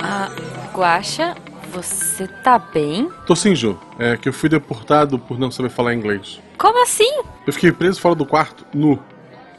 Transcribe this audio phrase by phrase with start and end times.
[0.00, 0.30] Ah,
[0.74, 1.34] Guaxa,
[1.72, 3.10] você tá bem?
[3.26, 3.78] Tô sim, Ju.
[3.98, 6.40] É que eu fui deportado por não saber falar inglês.
[6.56, 7.22] Como assim?
[7.46, 8.98] Eu fiquei preso fora do quarto, nu.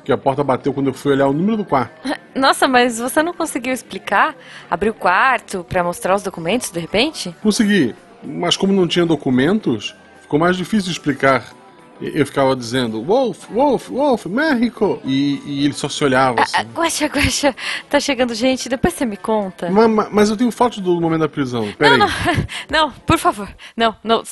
[0.04, 1.92] Que a porta bateu quando eu fui olhar o número do quarto.
[2.34, 4.36] Nossa, mas você não conseguiu explicar?
[4.70, 7.36] Abrir o quarto pra mostrar os documentos de repente?
[7.42, 11.54] Consegui, mas como não tinha documentos, ficou mais difícil de explicar.
[12.02, 15.02] Eu ficava dizendo, Wolf, Wolf, Wolf, México!
[15.04, 16.56] E, e ele só se olhava assim.
[16.58, 17.56] Ah, Guaxa, Guaxa,
[17.90, 19.70] tá chegando gente, depois você me conta.
[19.70, 21.70] Ma- ma- Mas, eu tenho fotos do momento da prisão.
[21.78, 22.14] Pera Não, não,
[22.88, 23.50] não, por favor.
[23.76, 24.24] Não, não,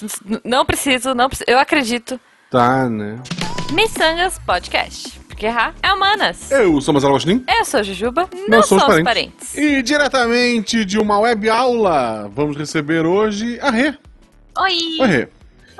[0.46, 1.50] não preciso, não preciso.
[1.50, 2.18] Eu acredito.
[2.50, 3.20] Tá, né?
[3.74, 5.20] Missangas Podcast.
[5.28, 6.50] Porque errar é humanas.
[6.50, 7.44] Eu sou Marcelo Agostinho.
[7.48, 9.56] Eu sou a Jujuba, não, somos somos parentes.
[9.56, 13.94] E diretamente de uma web aula, vamos receber hoje a Rê.
[14.58, 14.78] Oi!
[15.02, 15.28] Oi, Rê.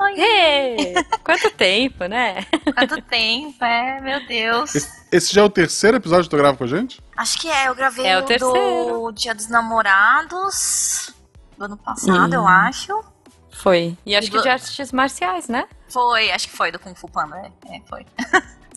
[0.00, 0.14] Oi!
[0.20, 0.94] Ê,
[1.24, 2.46] quanto tempo, né?
[2.74, 4.74] Quanto tempo, é, meu Deus.
[4.74, 7.00] Esse, esse já é o terceiro episódio que tu grava com a gente?
[7.16, 8.52] Acho que é, eu gravei É o terceiro.
[8.54, 11.12] do Dia dos Namorados
[11.56, 12.36] do ano passado, Ih.
[12.36, 13.04] eu acho.
[13.50, 13.96] Foi.
[14.06, 15.66] E acho E que de artes marciais, né?
[15.88, 18.06] Foi, acho que foi do Kung Fu Panda, é, é, foi.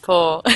[0.01, 0.41] Pô.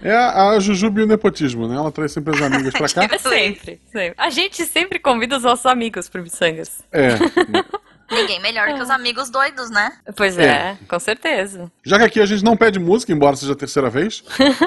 [0.00, 1.76] É a, a Jujuba e o nepotismo, né?
[1.76, 3.14] Ela traz sempre as amigas pra cá.
[3.14, 4.14] É sempre, sempre.
[4.18, 6.82] A gente sempre convida os nossos amigos pro Missangas.
[6.92, 7.10] É.
[8.12, 9.96] Ninguém melhor que os amigos doidos, né?
[10.16, 11.70] Pois é, com certeza.
[11.84, 14.22] Já que aqui a gente não pede música, embora seja a terceira vez,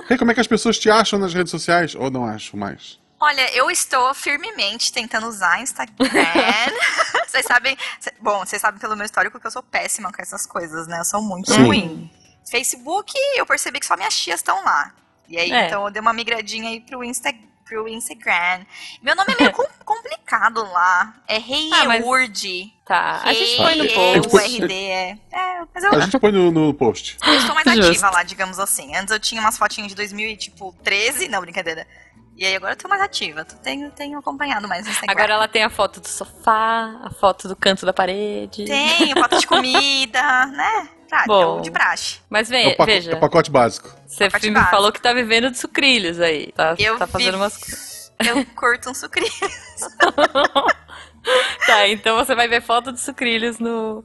[0.10, 1.96] Rê, como é que as pessoas te acham nas redes sociais?
[1.96, 3.00] Ou não acham mais?
[3.20, 5.96] Olha, eu estou firmemente tentando usar Instagram.
[7.28, 7.78] vocês sabem.
[8.20, 11.00] bom, vocês sabem pelo meu histórico que eu sou péssima com essas coisas, né?
[11.00, 11.64] Eu sou muito Sim.
[11.64, 12.12] ruim.
[12.50, 14.94] Facebook, eu percebi que só minhas tias estão lá.
[15.28, 15.68] E aí, É.
[15.68, 17.34] então, eu dei uma migradinha aí pro, Insta,
[17.66, 18.66] pro Instagram.
[19.02, 21.16] Meu nome é meio com- complicado lá.
[21.28, 22.74] É Ah, mas- Reiurd.
[22.86, 23.76] Tá, a gente põe
[24.18, 24.62] no post.
[24.62, 25.18] R-D, é.
[25.32, 27.18] É, mas eu, A gente põe no, no post.
[27.26, 28.96] eu estou mais ativa lá, digamos assim.
[28.96, 31.88] Antes eu tinha umas fotinhas de 2013, não, brincadeira.
[32.38, 33.44] E aí agora eu tô mais ativa.
[33.46, 35.12] Tu tenho, tenho acompanhado mais no Instagram.
[35.14, 38.66] Agora ela tem a foto do sofá, a foto do canto da parede.
[38.66, 40.90] Tenho foto de comida, né?
[41.08, 41.62] Prática, Bom.
[41.62, 42.20] de praxe.
[42.30, 43.90] Mas É ve o, paco- veja, é o pacote básico.
[44.08, 44.72] você pacote me básico.
[44.72, 46.52] falou que tá vivendo de sucrilhos aí.
[46.54, 47.96] Tá, Eu tá fazendo vi- umas coisas.
[48.26, 49.30] Eu curto um sucrilho.
[51.66, 54.04] Tá, então você vai ver foto de sucrilhos no.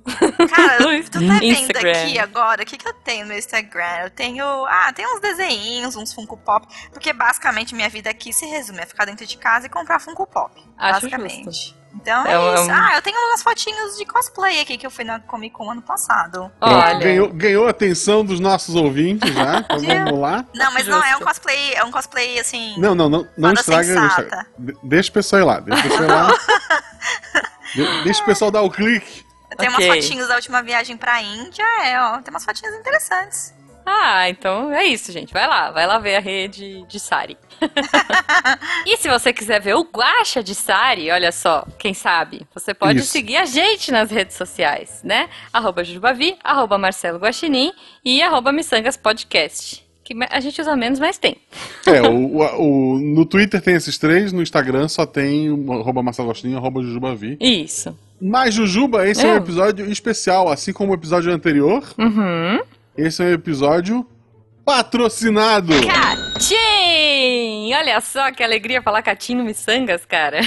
[0.54, 1.92] Cara, tu tá vendo Instagram.
[1.92, 2.62] aqui agora?
[2.62, 4.04] O que, que eu tenho no meu Instagram?
[4.04, 4.42] Eu tenho.
[4.66, 6.66] Ah, tem uns desenhinhos, uns Funko Pop.
[6.90, 10.26] Porque basicamente minha vida aqui se resume a ficar dentro de casa e comprar Funko
[10.26, 10.50] Pop.
[10.78, 11.44] Acho basicamente.
[11.44, 11.79] justo.
[11.94, 12.70] Então É é, um- isso.
[12.70, 15.82] Ah, eu tenho umas fotinhos de cosplay aqui que eu fui na Comic Con ano
[15.82, 16.50] passado.
[16.60, 16.98] Olha.
[16.98, 19.64] Ganhou, ganhou a atenção dos nossos ouvintes já.
[19.70, 20.44] Então vamos lá.
[20.54, 22.74] Não, mas não é um cosplay, é um cosplay assim.
[22.78, 24.46] Não, não, não, não estraga.
[24.82, 25.60] Deixa o pessoal ir lá.
[25.60, 26.28] Deixa o pessoal ir lá.
[27.74, 29.24] De- deixa o pessoal dar o clique.
[29.50, 29.86] Eu tenho Ok.
[29.88, 32.18] umas fotinhos da última viagem pra Índia, é, ó.
[32.18, 33.52] Tem umas fotinhas interessantes.
[33.84, 35.32] Ah, então é isso, gente.
[35.32, 37.36] Vai lá, vai lá ver a rede de Sari.
[38.86, 43.00] e se você quiser ver o Guacha de Sari, olha só, quem sabe, você pode
[43.00, 43.08] Isso.
[43.12, 45.28] seguir a gente nas redes sociais, né?
[45.52, 47.72] Arroba Jujubavi, arroba Marcelo Guaxinim
[48.04, 49.84] e arroba Missangas Podcast.
[50.30, 51.36] A gente usa menos, mas tem.
[51.86, 56.26] É, o, o- o- no Twitter tem esses três, no Instagram só tem arroba Marcelo
[56.28, 57.36] Agostinho, arroba Jujubavi.
[57.40, 57.96] Isso.
[58.20, 59.36] Mas, Jujuba, esse é um É.
[59.36, 61.84] episódio especial, assim como o episódio anterior.
[61.96, 62.58] Uhum.
[63.00, 64.06] Esse é um episódio
[64.64, 65.72] patrocinado.
[65.86, 67.72] Catim!
[67.72, 70.40] Olha só que alegria falar Catim no Missangas, cara.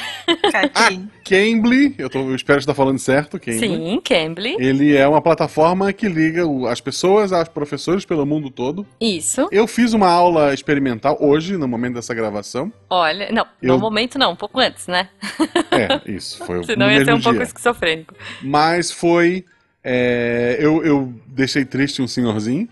[0.52, 1.09] Catim.
[1.25, 3.59] Cambly, eu, tô, eu espero estar falando certo, Cambly.
[3.59, 4.56] Sim, Cambly.
[4.59, 8.86] Ele é uma plataforma que liga as pessoas aos professores pelo mundo todo.
[9.02, 9.47] Isso.
[9.52, 12.72] Eu fiz uma aula experimental hoje, no momento dessa gravação.
[12.90, 15.09] Olha, não, Eu- no momento não, um pouco antes, né?
[15.72, 17.44] É, isso, foi o Senão ia ser um pouco dia.
[17.47, 18.13] esquizofrênico.
[18.44, 19.44] Mas foi.
[19.83, 22.67] É, eu, eu deixei triste um senhorzinho.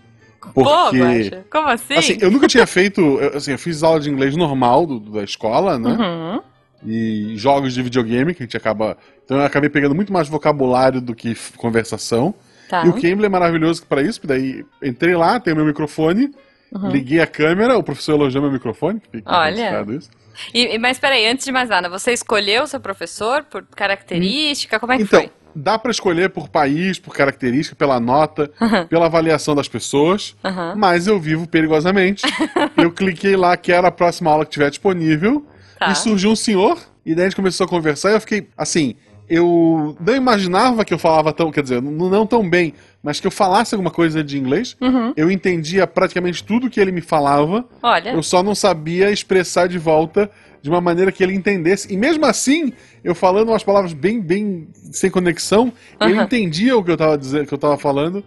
[0.54, 0.98] Pô, Porque.
[0.98, 1.94] Guaxa, como assim?
[1.94, 3.00] Assim, eu nunca tinha feito.
[3.00, 5.90] eu, Assim, eu fiz aula de inglês normal do- da escola, né?
[5.92, 6.40] Uhum.
[6.84, 8.96] E jogos de videogame, que a gente acaba.
[9.24, 12.34] Então eu acabei pegando muito mais vocabulário do que conversação.
[12.68, 12.84] Tá.
[12.84, 16.32] E o Cambly é maravilhoso pra isso, porque daí entrei lá, tem o meu microfone,
[16.74, 16.90] Uhum.
[16.90, 19.00] liguei a câmera, o professor elogiou meu microfone.
[19.12, 19.84] Fica Olha.
[19.96, 20.10] isso.
[20.52, 24.80] E, e- mas peraí, antes de mais nada, você escolheu o seu professor por característica?
[24.80, 25.30] Como é que Então, foi?
[25.54, 28.50] Dá pra escolher por país, por característica, pela nota,
[28.88, 30.36] pela avaliação das pessoas.
[30.44, 30.74] Aham.
[30.76, 32.22] Mas eu vivo perigosamente.
[32.76, 35.44] eu cliquei lá que era a próxima aula que tiver disponível.
[35.78, 35.90] Tá.
[35.90, 36.78] E surgiu um senhor.
[37.04, 38.94] E daí a gente começou a conversar e eu fiquei assim.
[39.34, 43.26] Eu não imaginava que eu falava tão, quer dizer, não, não tão bem, mas que
[43.26, 44.76] eu falasse alguma coisa de inglês.
[44.78, 45.14] Uhum.
[45.16, 47.64] Eu entendia praticamente tudo que ele me falava.
[47.82, 50.30] Olha, Eu só não sabia expressar de volta
[50.60, 51.92] de uma maneira que ele entendesse.
[51.92, 56.24] E mesmo assim, eu falando umas palavras bem, bem sem conexão, ele Aham.
[56.24, 58.22] entendia o que eu tava dizendo, que eu tava falando.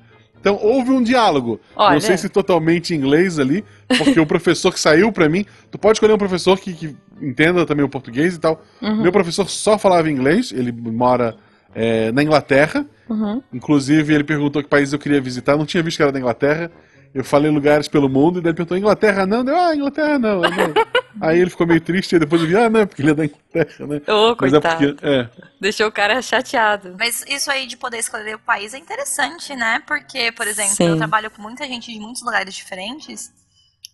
[0.46, 1.60] Então houve um diálogo.
[1.76, 1.94] Olha.
[1.94, 3.66] Não sei se totalmente em inglês ali,
[3.98, 5.44] porque o professor que saiu pra mim.
[5.72, 8.64] Tu pode escolher um professor que, que entenda também o português e tal.
[8.80, 9.02] Uhum.
[9.02, 11.36] Meu professor só falava inglês, ele mora
[11.74, 12.86] é, na Inglaterra.
[13.10, 13.42] Uhum.
[13.52, 15.58] Inclusive, ele perguntou que país eu queria visitar.
[15.58, 16.70] Não tinha visto que era da Inglaterra.
[17.12, 19.44] Eu falei lugares pelo mundo, e daí ele perguntou: Inglaterra não?
[19.44, 20.42] Deu, ah, Inglaterra não.
[20.42, 20.50] Não.
[21.22, 23.26] Aí ele ficou meio triste, e depois eu vi: ah, não, porque ele é da
[23.26, 24.02] Inglaterra, né?
[24.08, 24.78] Ô, Mas é coitado.
[24.78, 25.06] porque.
[25.06, 25.30] É.
[25.60, 26.96] Deixou o cara chateado.
[27.00, 29.82] Mas isso aí de poder escolher o país é interessante, né?
[29.88, 30.90] Porque, por exemplo, Sim.
[30.90, 33.32] eu trabalho com muita gente de muitos lugares diferentes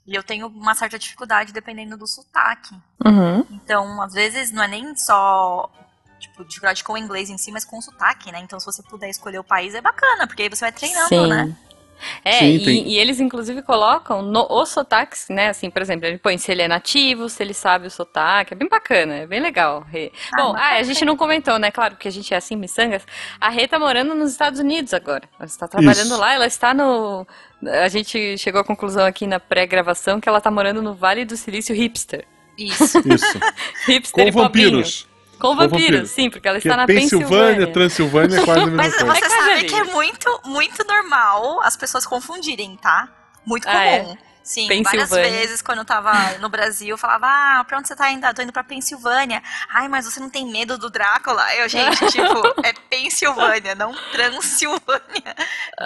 [0.05, 2.75] e eu tenho uma certa dificuldade dependendo do sotaque.
[3.05, 3.45] Uhum.
[3.51, 5.69] Então, às vezes, não é nem só
[6.19, 8.39] tipo, dificuldade com o inglês em si, mas com o sotaque, né?
[8.39, 11.27] Então, se você puder escolher o país, é bacana, porque aí você vai treinando, Sim.
[11.27, 11.55] né?
[12.23, 15.49] É, Sim, e, e eles inclusive colocam no, os sotaques, né?
[15.49, 18.57] Assim, por exemplo, ele põe se ele é nativo, se ele sabe o sotaque, é
[18.57, 19.81] bem bacana, é bem legal.
[19.81, 20.11] Rê.
[20.33, 21.71] Ah, Bom, ah, a gente não comentou, né?
[21.71, 23.03] Claro, porque a gente é assim, miçangas.
[23.39, 25.23] A Rê tá morando nos Estados Unidos agora.
[25.39, 26.17] Ela está trabalhando Isso.
[26.17, 27.25] lá, ela está no.
[27.83, 31.37] A gente chegou à conclusão aqui na pré-gravação que ela tá morando no Vale do
[31.37, 32.25] Silício hipster.
[32.57, 32.99] Isso.
[33.05, 33.39] Isso.
[33.87, 35.07] Hipster Com e vampiros.
[35.41, 36.09] Com vampiros, vampiros.
[36.11, 37.73] sim, porque ela está é na Pensilvânia, Pensilvânia.
[37.73, 42.77] Transilvânia é quase Mas você É sabe que é muito, muito normal as pessoas confundirem,
[42.77, 43.09] tá?
[43.45, 43.99] Muito Ah, é?
[43.99, 44.17] comum.
[44.43, 48.09] Sim, várias vezes quando eu tava no Brasil, eu falava, ah, pra onde você tá
[48.11, 48.25] indo?
[48.25, 49.41] Ah, Tô indo pra Pensilvânia.
[49.71, 51.43] Ai, mas você não tem medo do Drácula?
[51.55, 55.35] Eu, gente, tipo, é Pensilvânia, não Transilvânia.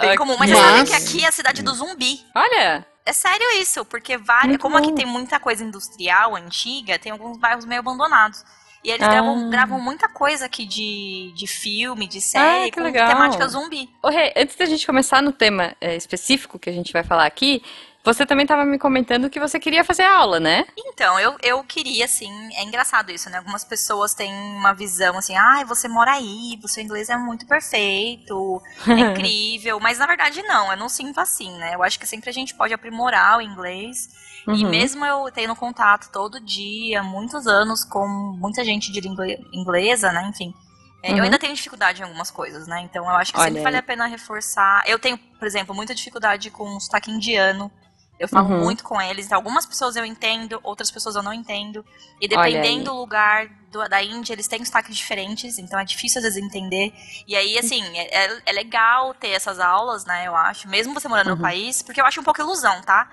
[0.00, 0.36] Bem Ah, comum.
[0.38, 2.20] Mas, Mas- você sabe que aqui é a cidade do zumbi.
[2.34, 7.38] Olha, É sério isso, porque várias, como aqui tem muita coisa industrial antiga, tem alguns
[7.38, 8.42] bairros meio abandonados.
[8.86, 9.10] E eles Ah.
[9.10, 13.08] gravam, gravam muita coisa aqui de, de filme, de série, Ah, com legal.
[13.08, 13.90] temática zumbi.
[14.00, 17.26] Ô, Rê, antes da gente começar no tema é, específico que a gente vai falar
[17.26, 17.60] aqui,
[18.04, 20.64] você também estava me comentando que você queria fazer aula, né?
[20.78, 23.38] Então, eu, eu queria, assim, é engraçado isso, né?
[23.38, 27.44] Algumas pessoas têm uma visão assim, ai, você mora aí, o seu inglês é muito
[27.44, 29.80] perfeito, é incrível.
[29.80, 31.74] Mas na verdade não, eu não sinto assim, né?
[31.74, 34.08] Eu acho que sempre a gente pode aprimorar o inglês.
[34.48, 34.70] E Uhum.
[34.70, 38.06] mesmo eu tendo contato todo dia, muitos anos, com
[38.38, 40.26] muita gente de língua inglesa, né?
[40.28, 40.54] Enfim.
[41.02, 41.18] é, Uhum.
[41.18, 42.80] Eu ainda tenho dificuldade em algumas coisas, né?
[42.80, 43.64] Então eu acho que Olha sempre aí.
[43.64, 44.82] vale a pena reforçar.
[44.86, 47.70] Eu tenho, por exemplo, muita dificuldade com sotaque indiano.
[48.18, 48.64] Eu falo Uhum.
[48.64, 49.26] muito com eles.
[49.26, 51.84] Então, algumas pessoas eu entendo, outras pessoas eu não entendo.
[52.20, 56.24] E dependendo do lugar do- da Índia, eles têm sotaques diferentes, então é difícil às
[56.24, 56.92] vezes entender.
[57.28, 60.26] E aí, assim, é, é- é legal ter essas aulas, né?
[60.26, 61.36] Eu acho, mesmo você morando Uhum.
[61.36, 63.06] no país, porque eu acho um pouco ilusão, tá?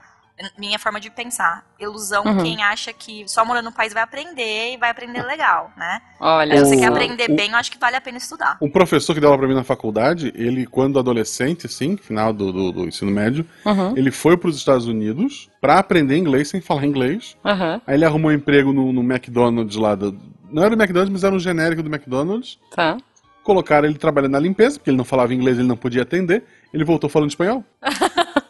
[0.58, 1.64] Minha forma de pensar.
[1.80, 2.38] Ilusão Uhum.
[2.42, 6.02] quem acha que só morando no país vai aprender e vai aprender legal, né?
[6.20, 8.58] Olha, Se você quer aprender o- bem, eu acho que vale a pena estudar.
[8.60, 12.52] Um professor que deu aula pra mim na faculdade, ele, quando adolescente, assim, final do,
[12.52, 16.84] do, do ensino médio, Uhum, ele foi pros Estados Unidos pra aprender inglês sem falar
[16.86, 17.38] inglês.
[17.46, 19.94] uhum, Aí ele arrumou um emprego no, no McDonald's lá.
[19.94, 20.20] Do,
[20.52, 22.60] não era o McDonald's, mas era um genérico do McDonald's.
[22.76, 22.98] tá.
[23.44, 26.44] Colocaram ele trabalhando na limpeza, porque ele não falava inglês, ele não podia atender.
[26.74, 27.62] Ele voltou falando espanhol.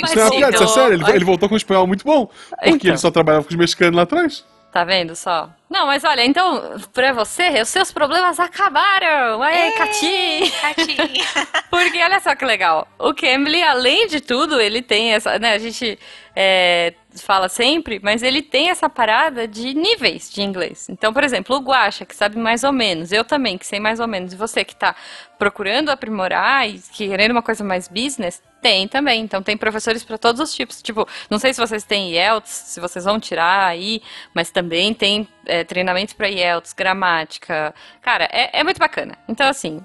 [0.00, 0.94] Mas Isso não é uma piada, isso é sério.
[0.94, 2.26] Ele, ele voltou com um espanhol muito bom.
[2.26, 2.90] Porque Então.
[2.90, 4.44] ele só trabalhava com os mexicanos lá atrás.
[4.72, 5.50] Tá vendo só?
[5.68, 9.42] Não, mas olha, então, pra você, os seus problemas acabaram!
[9.42, 10.52] Aê, Cati!
[10.62, 11.26] Catinha.
[11.68, 12.88] Porque olha só que legal.
[12.98, 15.38] O Cambly, além de tudo, ele tem essa.
[15.38, 15.98] Né, a gente
[16.34, 20.88] é, fala sempre, mas ele tem essa parada de níveis de inglês.
[20.88, 24.00] Então, por exemplo, o Guaxa, que sabe mais ou menos, eu também, que sei mais
[24.00, 24.94] ou menos, e você que tá
[25.38, 29.22] procurando aprimorar e querendo uma coisa mais business, tem também.
[29.22, 30.80] Então, tem professores para todos os tipos.
[30.80, 34.00] Tipo, não sei se vocês têm IELTS, se vocês vão tirar aí,
[34.32, 37.74] mas também tem é, treinamento para IELTS, gramática.
[38.00, 39.18] Cara, é, é muito bacana.
[39.28, 39.84] Então, assim,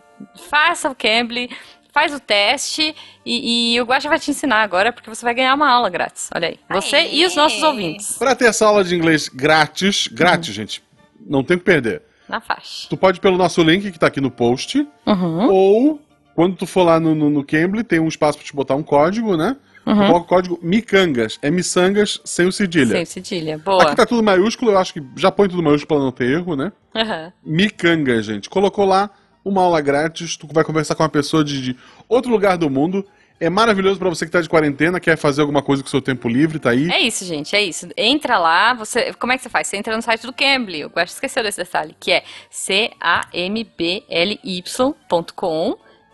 [0.50, 1.50] faça o Cambly,
[1.98, 2.94] faz o teste
[3.26, 6.30] e, e o Guaxa vai te ensinar agora, porque você vai ganhar uma aula grátis.
[6.36, 6.60] Olha aí.
[6.70, 7.16] Você Aê!
[7.16, 8.20] e os nossos ouvintes.
[8.20, 10.84] Pra ter essa aula de inglês grátis, grátis, gente,
[11.26, 12.04] não tem o que perder.
[12.30, 12.88] Na faixa.
[12.88, 15.48] Tu pode ir pelo nosso link que tá aqui no post, Uhum.
[15.50, 16.02] ou
[16.36, 18.84] quando tu for lá no, no, no Cambly, tem um espaço pra te botar um
[18.84, 19.58] código, né?
[19.84, 19.96] Uhum.
[19.96, 21.40] coloca o código Micangas.
[21.42, 22.92] É miçangas sem o cedilha.
[22.98, 23.58] Sem cedilha.
[23.58, 23.82] Boa.
[23.82, 26.56] Aqui tá tudo maiúsculo, eu acho que já põe tudo maiúsculo pra não ter erro,
[26.56, 26.72] né?
[26.94, 27.32] Uhum.
[27.44, 28.50] Micanga, gente.
[28.52, 29.10] Colocou lá
[29.48, 31.76] uma aula grátis, tu vai conversar com uma pessoa de, de
[32.08, 33.06] outro lugar do mundo.
[33.40, 36.02] É maravilhoso pra você que tá de quarentena, quer fazer alguma coisa com o seu
[36.02, 36.90] tempo livre, tá aí.
[36.92, 37.88] É isso, gente, é isso.
[37.96, 39.14] Entra lá, você.
[39.14, 39.68] Como é que você faz?
[39.68, 40.80] Você entra no site do Cambly.
[40.82, 42.98] Eu gosto de esquecer desse detalhe, que é c-a-m-b-l-y.com.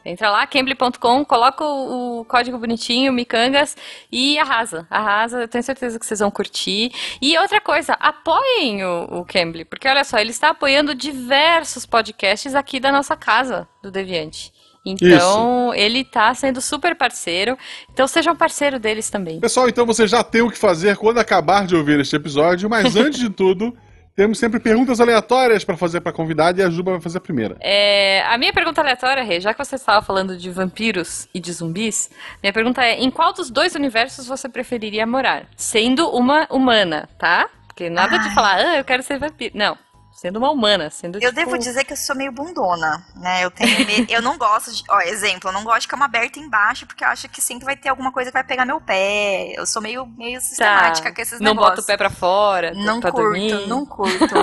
[0.06, 3.76] Entra lá, cambly.com, coloca o, o código bonitinho, Micangas,
[4.12, 4.86] e arrasa.
[4.90, 6.92] Arrasa, eu tenho certeza que vocês vão curtir.
[7.22, 12.54] E outra coisa, apoiem o, o Cambly, porque olha só, ele está apoiando diversos podcasts
[12.54, 14.52] aqui da nossa casa, do Deviante.
[14.86, 17.58] Então, ele tá sendo super parceiro.
[17.92, 19.40] Então, sejam parceiro deles também.
[19.40, 22.96] Pessoal, então você já tem o que fazer quando acabar de ouvir este episódio, mas
[22.96, 23.74] antes de tudo,
[24.16, 27.58] Temos sempre perguntas aleatórias pra fazer pra convidada e a Juba vai fazer a primeira.
[27.60, 31.52] É, a minha pergunta aleatória, Rê, já que você estava falando de vampiros e de
[31.52, 35.48] zumbis, minha pergunta é: em qual dos dois universos você preferiria morar?
[35.58, 37.50] Sendo uma humana, tá?
[37.68, 38.36] Porque nada de Ai.
[38.36, 39.58] falar, ah, eu quero ser vampiro.
[39.58, 39.76] Não,
[40.14, 43.44] sendo uma humana, sendo Eu tipo, devo dizer que eu sou meio bundona, né?
[43.44, 46.40] Eu tenho me- eu não gosto de, ó, exemplo, eu não gosto de cama aberta
[46.40, 49.54] embaixo porque eu acho que sempre vai ter alguma coisa que vai pegar meu pé.
[49.58, 51.70] Eu sou meio meio tá, sistemática com esses não negócios.
[51.78, 53.68] bota o pé pra fora, Não pra curto, dormir.
[53.68, 54.34] não curto.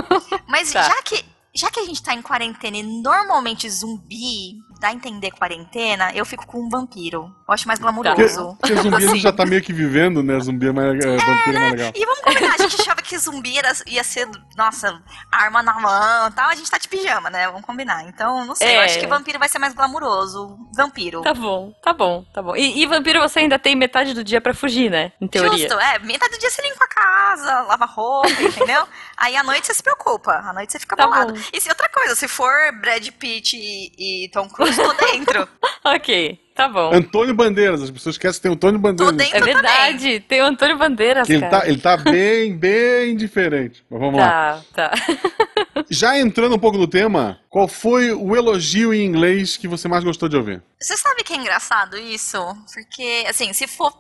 [0.49, 0.83] Mas Tá.
[0.83, 1.25] já que
[1.55, 6.25] já que a gente tá em quarentena e normalmente zumbi dá a entender quarentena, eu
[6.25, 7.33] fico com um vampiro.
[7.47, 8.57] Eu acho mais Porque, glamouroso.
[8.59, 9.21] porque zumbi a gente Assim.
[9.21, 10.41] já tá meio que vivendo, né?
[10.41, 11.93] Zumbi é mais, é, vampiro é mais legal.
[11.95, 16.29] E vamos combinar, a gente achava que zumbi era, ia ser, nossa, arma na mão
[16.29, 16.49] e tal.
[16.49, 17.47] A gente tá de pijama, né?
[17.49, 18.05] Vamos combinar.
[18.09, 18.85] Então, não sei, eu É.
[18.85, 20.57] acho que vampiro vai ser mais glamuroso.
[20.75, 21.21] Vampiro.
[21.23, 22.57] Tá bom, tá bom, tá bom.
[22.57, 25.13] E, e vampiro você ainda tem metade do dia pra fugir, né?
[25.21, 25.59] Em teoria.
[25.69, 25.99] Justo, é.
[25.99, 28.87] Metade do dia você limpa a casa, lava roupa, entendeu?
[29.19, 30.33] Aí à noite você se preocupa.
[30.33, 31.33] À noite você fica Tá bolado.
[31.35, 31.41] bom.
[31.53, 35.49] E se outra coisa, se for Brad Pitt e, e Tom Cruise, tô dentro.
[35.83, 36.93] Ok, tá bom.
[36.93, 39.13] Antônio Bandeiras, as pessoas esquecem que tem o Antônio Bandeiras.
[39.13, 41.61] Tô dentro É verdade, tem o Antônio Bandeiras, ele cara.
[41.61, 43.83] tá, ele tá bem, bem diferente.
[43.89, 44.63] Mas vamos lá.
[44.75, 45.85] Tá, tá.
[45.89, 50.05] Já entrando um pouco no tema, qual foi o elogio em inglês que você mais
[50.05, 50.63] gostou de ouvir?
[50.79, 52.39] Você sabe que é engraçado isso?
[52.75, 53.93] Porque, assim, se for,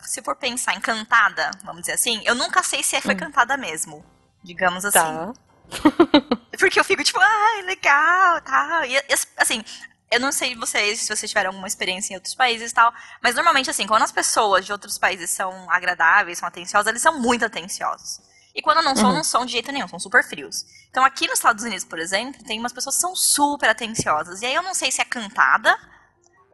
[0.00, 4.02] se for pensar em cantada, vamos dizer assim, eu nunca sei se foi cantada mesmo.
[4.42, 4.98] Digamos assim.
[4.98, 5.32] Tá.
[6.58, 8.84] Porque eu fico tipo, ai, legal, tal.
[8.86, 8.96] E,
[9.36, 9.62] assim,
[10.10, 13.34] eu não sei vocês, se vocês tiveram alguma experiência em outros países e tal, mas
[13.34, 17.44] normalmente, assim, quando as pessoas de outros países são agradáveis, são atenciosas, eles são muito
[17.44, 18.20] atenciosos.
[18.54, 19.16] E quando não são, Uhum.
[19.16, 20.64] não são de jeito nenhum, são super frios.
[20.90, 24.40] Então aqui nos Estados Unidos, por exemplo, tem umas pessoas que são super atenciosas.
[24.40, 25.76] E aí eu não sei se é cantada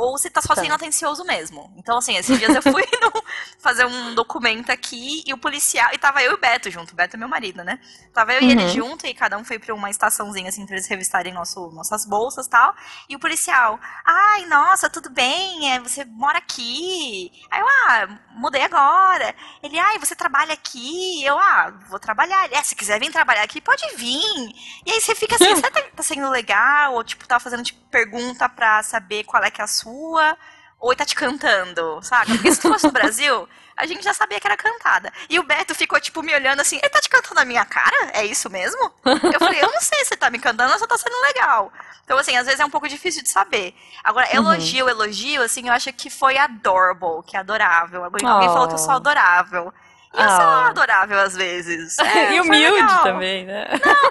[0.02, 0.62] ou se tá só Tá.
[0.62, 1.72] sendo atencioso mesmo.
[1.76, 3.22] Então, assim, esses dias eu fui no-
[3.58, 5.90] fazer um documento aqui e o policial.
[5.92, 6.92] E tava eu e o Beto junto.
[6.92, 7.78] O Beto é meu marido, né?
[8.12, 8.68] Tava eu e ele Uhum.
[8.68, 12.46] junto e cada um foi pra uma estaçãozinha, assim, pra eles revistarem nosso, nossas bolsas
[12.46, 12.74] e tal.
[13.08, 17.30] E o policial, ai, nossa, tudo bem, é, você mora aqui.
[17.50, 19.34] Aí eu, ah, mudei agora.
[19.62, 21.24] Ele, ai, você trabalha aqui?
[21.24, 22.44] Eu, ah, vou trabalhar.
[22.46, 24.52] Ele, é, se quiser vir trabalhar aqui, pode vir.
[24.86, 26.94] E aí você fica assim, será que tá sendo legal?
[26.94, 29.91] Ou, tipo, tá fazendo, tipo, pergunta pra saber qual é que é a sua?
[29.94, 32.26] Ou ele tá te cantando, saca?
[32.34, 35.12] Porque se fosse no Brasil, a gente já sabia que era cantada.
[35.30, 38.10] E o Beto ficou, tipo, me olhando assim, ele tá te cantando na minha cara?
[38.12, 38.90] É isso mesmo?
[39.32, 41.72] Eu falei, eu não sei se você tá me cantando ou só tá sendo legal.
[42.04, 43.76] Então, assim, às vezes é um pouco difícil de saber.
[44.02, 44.36] Agora, Uhum.
[44.38, 48.02] elogio, elogio, assim, eu acho que foi adorable, que é adorável.
[48.04, 48.96] Alguém, alguém falou que eu sou Oh.
[48.96, 49.72] adorável.
[50.14, 50.68] E eu sou Oh.
[50.68, 51.96] adorável às vezes.
[52.00, 53.66] É, e foi humilde também, né?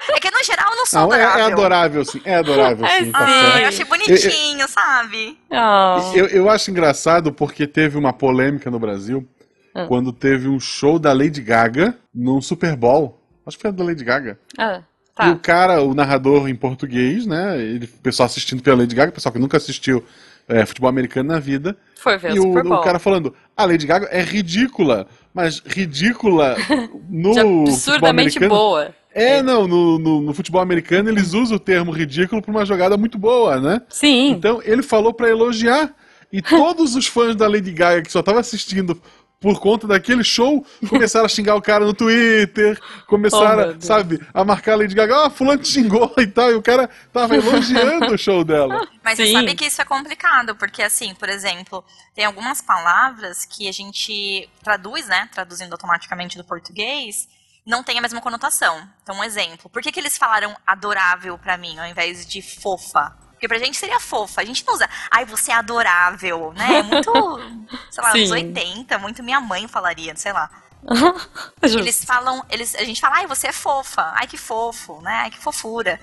[0.09, 1.43] É que no geral eu não sou Não, é, adorável.
[1.47, 2.21] é adorável, sim.
[2.25, 3.11] É adorável, É sim.
[3.11, 3.23] Tá sim.
[3.33, 3.59] Ah, certo.
[3.59, 5.37] eu achei bonitinho, sabe?
[5.51, 6.17] Oh.
[6.17, 9.27] Eu, eu acho engraçado porque teve uma polêmica no Brasil
[9.75, 9.85] Ah.
[9.87, 13.17] quando teve um show da Lady Gaga num Super Bowl.
[13.45, 14.39] Acho que foi da Lady Gaga.
[14.57, 14.81] Ah,
[15.21, 15.39] E o tá.
[15.41, 17.57] cara, o narrador em português, né?
[17.59, 20.03] Ele, o pessoal assistindo pela Lady Gaga, o pessoal que nunca assistiu
[20.47, 21.77] é, futebol americano na vida.
[21.95, 22.79] Foi ver e o Super Bowl.
[22.79, 26.55] o cara falando, a Lady Gaga é ridícula, mas ridícula
[27.09, 27.31] no
[27.65, 28.49] absurdamente americano.
[28.49, 28.95] boa.
[29.13, 32.95] É, não, no, no, no futebol americano eles usam o termo ridículo pra uma jogada
[32.95, 33.81] muito boa, né?
[33.89, 34.29] Sim.
[34.31, 35.93] Então ele falou pra elogiar.
[36.33, 38.97] E todos os fãs da Lady Gaga que só estavam assistindo
[39.41, 43.83] por conta daquele show começaram a xingar o cara no Twitter, Oh, começaram, Deus.
[43.85, 46.87] sabe, a marcar a Lady Gaga, ah, fulano te xingou e tal, e o cara
[47.11, 48.87] tava elogiando o show dela.
[49.03, 49.33] Mas você Sim.
[49.33, 51.83] sabe que isso é complicado, porque assim, por exemplo,
[52.13, 55.27] tem algumas palavras que a gente traduz, né?
[55.33, 57.27] Traduzindo automaticamente do português,
[57.65, 58.87] não tem a mesma conotação.
[59.01, 59.69] Então, um exemplo.
[59.69, 63.15] Por que, que eles falaram adorável pra mim, ao invés de fofa?
[63.41, 64.39] Porque pra gente seria fofa.
[64.41, 66.77] A gente não usa, ai, você é adorável, né?
[66.77, 67.11] É muito,
[67.89, 68.23] sei lá, Sim.
[68.25, 70.47] uns 80, muito minha mãe falaria, sei lá.
[71.63, 75.21] Eles falam, eles, a gente fala, ai, você é fofa, ai que fofo, né?
[75.23, 75.99] Ai que fofura.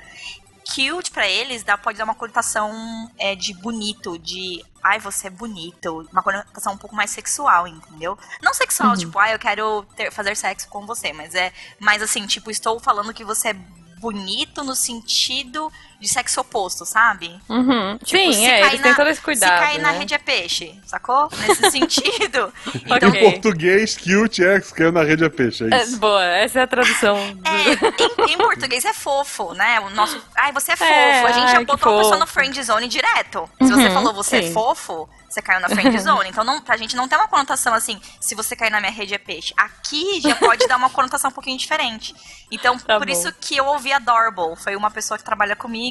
[0.66, 5.30] Cute pra eles dá, pode dar uma conotação é, de bonito, de ai, você é
[5.30, 8.18] bonito, uma conotação um pouco mais sexual, entendeu?
[8.42, 12.26] Não sexual, tipo, ai, eu quero ter- fazer sexo com você, mas é mais assim,
[12.26, 13.54] tipo, estou falando que você é
[14.00, 17.40] bonito no sentido de sexo oposto, sabe?
[17.49, 17.99] Uhum.
[17.99, 19.52] Tipo, Sim, se é, eles têm na- todo esse cuidado.
[19.52, 19.99] Se cair na né?
[19.99, 21.28] rede é peixe, sacou?
[21.38, 22.52] Nesse sentido.
[22.87, 23.21] Em Então, Ok.
[23.33, 25.99] português, cute é que caiu na rede é peixe, é É, isso.
[25.99, 27.17] boa, essa é a tradução.
[27.45, 29.81] É, em, em português é fofo, né?
[29.81, 30.23] O nosso.
[30.37, 30.90] Ai, você é fofo.
[30.90, 33.49] É, a gente já ai, que botou a pessoa no friend zone direto.
[33.61, 34.49] Se você Uhum, falou você sim.
[34.50, 36.31] é fofo, Você caiu na friend zone.
[36.31, 39.12] Então, não, pra gente não tem uma conotação assim, se você cair na minha rede
[39.12, 39.52] é peixe.
[39.59, 42.14] Aqui já pode dar uma conotação um pouquinho diferente.
[42.50, 43.12] Então, Tá por bom.
[43.12, 44.57] isso que eu ouvi adorable.
[44.57, 45.88] Foi uma pessoa que trabalha comigo.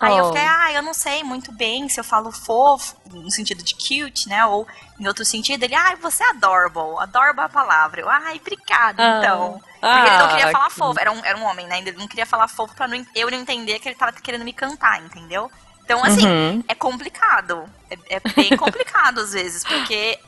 [0.00, 3.62] Aí eu fiquei, ah, eu não sei muito bem se eu falo fofo, no sentido
[3.62, 4.44] de cute, né?
[4.46, 4.66] Ou
[4.98, 5.62] em outro sentido.
[5.62, 6.98] Ele, ah, você é adorable.
[7.00, 8.00] Adorable é a palavra.
[8.00, 9.18] Eu, ai, obrigada, Ah.
[9.18, 9.60] então.
[9.80, 10.98] Porque ele não queria Ah, falar fofo.
[11.00, 11.78] Era um, era um homem, né?
[11.78, 14.52] Ele não queria falar fofo pra não- eu não entender que ele tava querendo me
[14.52, 15.50] cantar, entendeu?
[15.84, 16.64] Então, assim, Uhum.
[16.66, 17.68] é complicado.
[17.90, 20.18] É, é bem complicado às vezes, porque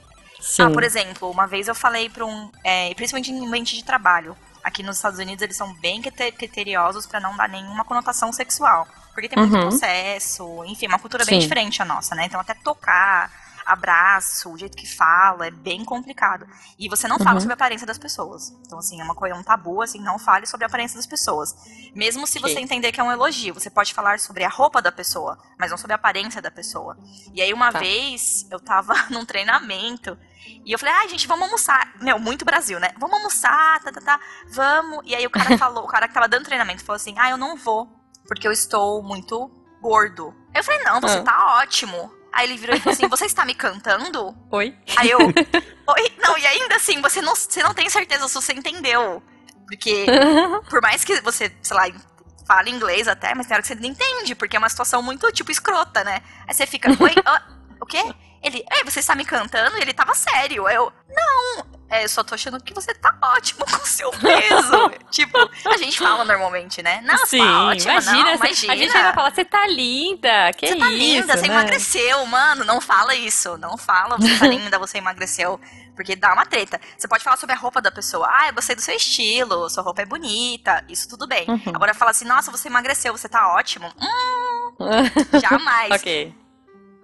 [0.41, 0.63] Sim.
[0.65, 2.51] ah, por exemplo, uma vez eu falei para um.
[2.63, 4.37] é, principalmente em ambiente de trabalho.
[4.63, 8.87] Aqui nos Estados Unidos eles são bem crite- criteriosos para não dar nenhuma conotação sexual.
[9.17, 9.69] Porque tem muito Uhum.
[9.71, 11.47] processo, enfim, uma cultura bem Sim.
[11.49, 12.27] diferente a nossa, né?
[12.27, 13.33] Então até tocar,
[13.65, 16.47] abraço, o jeito que fala, é bem complicado.
[16.79, 17.41] E você não fala Uhum.
[17.41, 18.51] sobre a aparência das pessoas.
[18.67, 21.07] Então, assim, é uma coisa, é um tabu, assim, não fale sobre a aparência das
[21.07, 21.55] pessoas.
[21.95, 24.93] Mesmo se você entender que é um elogio, você pode falar sobre a roupa da
[24.93, 26.97] pessoa, mas não sobre a aparência da pessoa.
[27.33, 27.79] E aí, uma Tá.
[27.79, 30.17] vez, eu tava num treinamento
[30.65, 31.93] e eu falei, ai, gente, vamos almoçar.
[32.03, 32.93] Meu, muito Brasil, né?
[32.99, 35.01] Vamos almoçar, tá, tá, tá, vamos.
[35.07, 37.37] E aí o cara falou, o cara que tava dando treinamento falou assim, ah, eu
[37.37, 37.89] não vou,
[38.27, 40.35] porque eu estou muito gordo.
[40.55, 41.23] Eu falei, não, você Ah.
[41.23, 42.13] tá ótimo.
[42.33, 44.37] Aí ele virou e falou assim, você está me cantando?
[44.51, 44.77] Oi?
[44.97, 45.19] Aí eu,
[45.89, 46.13] oi?
[46.19, 49.23] Não, e ainda assim, você não, você não tem certeza se você entendeu.
[49.67, 50.07] Porque
[50.69, 51.85] por mais que você, sei lá,
[52.47, 55.31] fale inglês até, mas tem hora que você não entende, porque é uma situação muito,
[55.33, 56.21] tipo, escrota, né?
[56.47, 57.43] Aí você fica, oi, ah,
[57.81, 58.03] o quê?
[58.43, 59.77] Ele, ei, você está me cantando?
[59.79, 60.67] E ele tava sério.
[60.67, 64.11] Aí Eu, não, é, eu só tô achando que você tá ótimo com o seu
[64.13, 64.91] peso.
[65.11, 65.39] tipo,
[65.69, 67.01] a gente fala normalmente, né?
[67.05, 68.73] Não, você Sim, tá ótima, imagina, não, você- imagina.
[68.73, 71.55] A gente ainda fala, você tá linda, que Você tá isso, linda, você né?
[71.55, 72.65] emagreceu, mano.
[72.65, 73.57] Não fala isso.
[73.59, 75.61] Não fala, você tá linda, você emagreceu.
[75.95, 76.79] Porque dá uma treta.
[76.99, 78.29] Você pode falar sobre a roupa da pessoa.
[78.31, 80.85] Ah, eu gostei do seu estilo, sua roupa é bonita.
[80.91, 81.49] Isso tudo bem.
[81.49, 81.63] Uhum.
[81.75, 83.91] Agora fala assim, nossa, você emagreceu, você tá ótimo.
[83.99, 85.91] Hum, jamais.
[85.93, 86.35] Ok.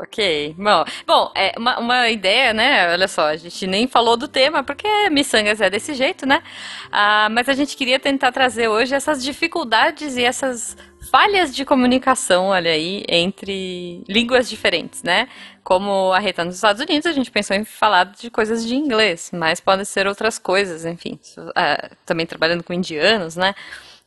[0.03, 0.57] Ok.
[0.59, 2.93] Bom, bom é uma, uma ideia, né?
[2.93, 6.43] Olha só, a gente nem falou do tema, porque miçangas é desse jeito, né?
[6.91, 10.77] Ah, mas a gente queria tentar trazer hoje essas dificuldades e essas
[11.09, 15.29] falhas de comunicação, olha aí, entre línguas diferentes, né?
[15.63, 19.31] Como a Rita nos Estados Unidos, a gente pensou em falar de coisas de inglês,
[19.33, 21.17] mas podem ser outras coisas, enfim.
[21.55, 23.55] Ah, também trabalhando com indianos, né?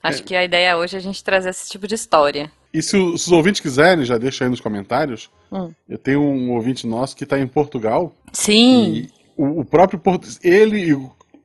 [0.04, 2.52] Acho que a ideia hoje é a gente trazer esse tipo de história.
[2.72, 5.30] E se os ouvintes quiserem, já deixa aí nos comentários.
[5.56, 5.72] Hum.
[5.88, 8.14] Eu tenho um ouvinte nosso que está em Portugal.
[8.34, 8.86] Sim.
[8.94, 10.98] E o, o próprio português, ele,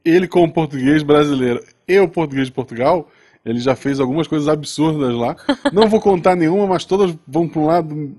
[0.05, 3.09] ele como português brasileiro e o português de Portugal,
[3.45, 5.37] ele já fez algumas coisas absurdas lá.
[5.73, 8.15] Não vou contar nenhuma, mas todas vão para um lado.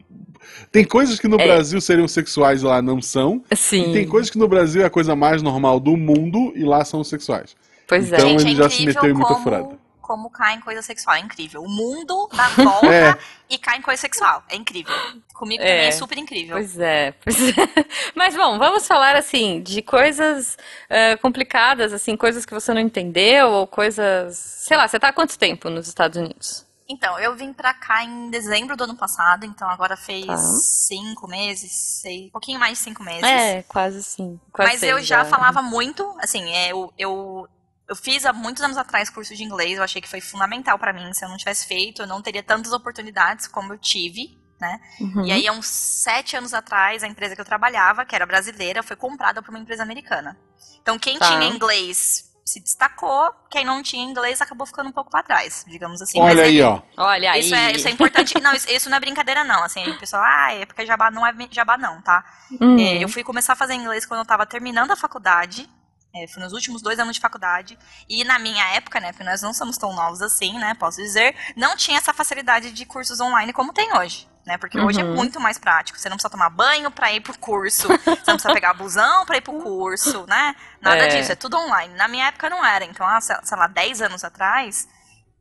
[0.71, 1.45] Tem coisas que no É.
[1.45, 3.43] Brasil seriam sexuais e lá não são.
[3.55, 3.91] Sim.
[3.91, 6.83] E tem coisas que no Brasil é a coisa mais normal do mundo e lá
[6.83, 7.55] são sexuais.
[7.87, 8.29] Pois Então, é.
[8.29, 9.69] Gente, ele é já se meteu em muita como, furada.
[10.11, 11.15] Como cai em coisa sexual.
[11.15, 11.63] É incrível.
[11.63, 13.17] O mundo dá volta É.
[13.49, 14.43] e cai em coisa sexual.
[14.49, 14.93] É incrível.
[15.33, 15.67] Comigo É.
[15.67, 16.55] também é super incrível.
[16.57, 17.53] Pois é, pois é.
[18.13, 20.57] Mas bom, vamos falar assim de coisas
[20.89, 25.13] eh, complicadas, assim, coisas que você não entendeu ou coisas, sei lá, você tá há
[25.13, 26.65] quanto tempo nos Estados Unidos?
[26.89, 30.35] Então, eu vim pra cá em dezembro do ano passado, então agora fez Tá.
[30.37, 31.71] cinco meses,
[32.01, 33.23] sei, um pouquinho mais de cinco meses.
[33.23, 34.37] É, quase sim.
[34.51, 37.47] Quase Mas eu seis já falava muito, assim, é, eu, eu,
[37.91, 40.93] eu fiz há muitos anos atrás curso de inglês, eu achei que foi fundamental pra
[40.93, 41.13] mim.
[41.13, 44.79] Se eu não tivesse feito, eu não teria tantas oportunidades como eu tive, né?
[45.01, 45.25] Uhum.
[45.25, 48.81] E aí, há uns sete anos atrás, a empresa que eu trabalhava, que era brasileira,
[48.81, 50.39] foi comprada por uma empresa americana.
[50.81, 51.27] Então, quem Tá.
[51.27, 56.01] tinha inglês se destacou, quem não tinha inglês acabou ficando um pouco pra trás, digamos
[56.01, 56.17] assim.
[56.17, 56.81] Olha Mas aí, ó.
[56.97, 57.41] Olha aí.
[57.41, 58.39] Isso é, isso é importante.
[58.39, 59.63] Não, isso, isso não é brincadeira, não.
[59.65, 62.23] Assim, o pessoal, ah, é porque jabá não é jabá, não, tá?
[62.61, 62.79] Hum.
[62.79, 65.69] É, eu fui começar a fazer inglês quando eu tava terminando a faculdade.
[66.13, 67.79] É, foi nos últimos dois anos de faculdade.
[68.09, 71.33] E na minha época, né, porque nós não somos tão novos assim, né, posso dizer,
[71.55, 74.29] não tinha essa facilidade de cursos online como tem hoje.
[74.43, 75.13] Né, porque hoje é Uhum.
[75.13, 75.99] muito mais prático.
[75.99, 77.87] Você não precisa tomar banho pra ir pro curso.
[77.87, 80.55] Você não precisa pegar busão pra ir pro curso, né?
[80.81, 81.07] Nada É.
[81.09, 81.93] disso, é tudo online.
[81.93, 82.83] Na minha época não era.
[82.83, 84.87] Então, há, sei lá, 10 anos atrás,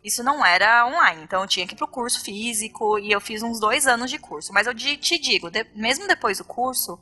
[0.05, 1.23] isso não era online.
[1.23, 4.19] Então eu tinha que ir pro curso físico e eu fiz uns dois anos de
[4.19, 4.53] curso.
[4.53, 7.01] Mas eu te digo, de- mesmo depois do curso,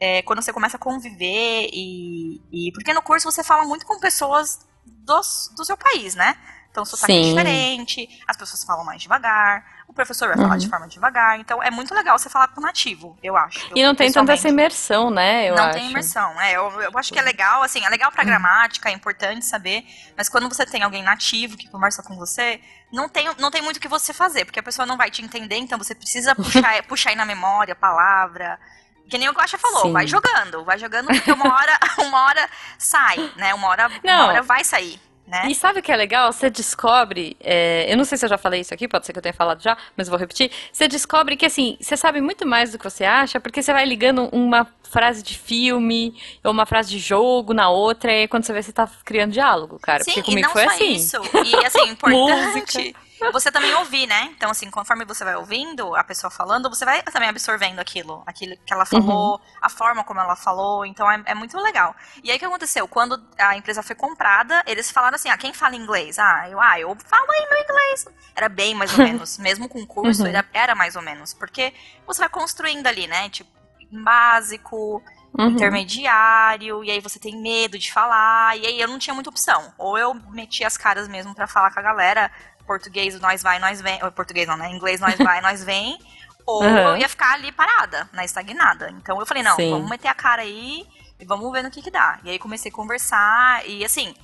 [0.00, 2.72] é, quando você começa a conviver e, e.
[2.72, 6.36] Porque no curso você fala muito com pessoas dos, do seu país, né?
[6.70, 7.28] Então o sotaque é Sim.
[7.30, 10.58] diferente, as pessoas falam mais devagar, o professor vai falar Uhum.
[10.58, 11.40] de forma devagar.
[11.40, 13.66] Então é muito legal você falar com o nativo, eu acho.
[13.74, 15.48] E não tem tanta essa imersão, né?
[15.48, 15.78] Eu não acho.
[15.78, 16.38] tem imersão.
[16.38, 18.28] É, eu, eu acho que é legal, assim, é legal pra Uhum.
[18.28, 22.60] gramática, é importante saber, mas quando você tem alguém nativo que conversa com você,
[22.92, 25.22] não tem, não tem muito o que você fazer, porque a pessoa não vai te
[25.22, 28.60] entender, então você precisa puxar, puxar aí na memória a palavra.
[29.08, 29.92] Que nem o Guaxa falou, Sim.
[29.92, 33.54] vai jogando, vai jogando, porque uma hora, uma hora sai, né?
[33.54, 34.14] Uma hora, Não.
[34.14, 34.98] uma hora vai sair.
[35.26, 35.46] né?
[35.48, 36.32] E sabe o que é legal?
[36.32, 39.18] Você descobre, é, eu não sei se eu já falei isso aqui, pode ser que
[39.18, 40.50] eu tenha falado já, mas vou repetir.
[40.72, 43.84] Você descobre que assim, você sabe muito mais do que você acha, porque você vai
[43.84, 46.14] ligando uma frase de filme
[46.44, 49.32] ou uma frase de jogo na outra, e aí quando você vê, você tá criando
[49.32, 50.02] diálogo, cara.
[50.04, 50.92] Sim, porque e comigo não foi só assim.
[50.92, 51.16] isso.
[51.44, 52.96] E assim, importante.
[53.32, 54.30] Você também ouvir, né?
[54.36, 58.54] Então, assim, conforme você vai ouvindo a pessoa falando, você vai também absorvendo aquilo, aquilo
[58.64, 60.84] que ela falou, a forma como ela falou.
[60.84, 61.94] Então, é, é muito legal.
[62.22, 62.86] E aí, o que aconteceu?
[62.86, 66.18] Quando a empresa foi comprada, eles falaram assim: ah, quem fala inglês?
[66.18, 68.06] Ah, eu, ah, eu falo aí meu inglês.
[68.34, 69.38] Era bem mais ou menos.
[69.38, 70.32] Mesmo com curso, Uhum.
[70.52, 71.32] era, mais ou menos.
[71.32, 71.72] Porque
[72.06, 73.28] você vai construindo ali, né?
[73.30, 73.50] Tipo,
[73.90, 75.02] básico,
[75.38, 75.48] Uhum.
[75.50, 79.72] intermediário, e aí você tem medo de falar, e aí eu não tinha muita opção.
[79.76, 82.30] Ou eu metia as caras mesmo pra falar com a galera,
[82.66, 84.70] português nós vai, nós vem, ou português não, né?
[84.70, 85.98] Inglês nós vai, nós vem,
[86.46, 86.78] ou Uhum.
[86.78, 88.90] eu ia ficar ali parada, né, estagnada.
[88.90, 89.70] Então eu falei, não, Sim.
[89.70, 90.86] vamos meter a cara aí
[91.18, 92.18] e vamos ver no que que dá.
[92.24, 94.14] E aí comecei a conversar, e assim,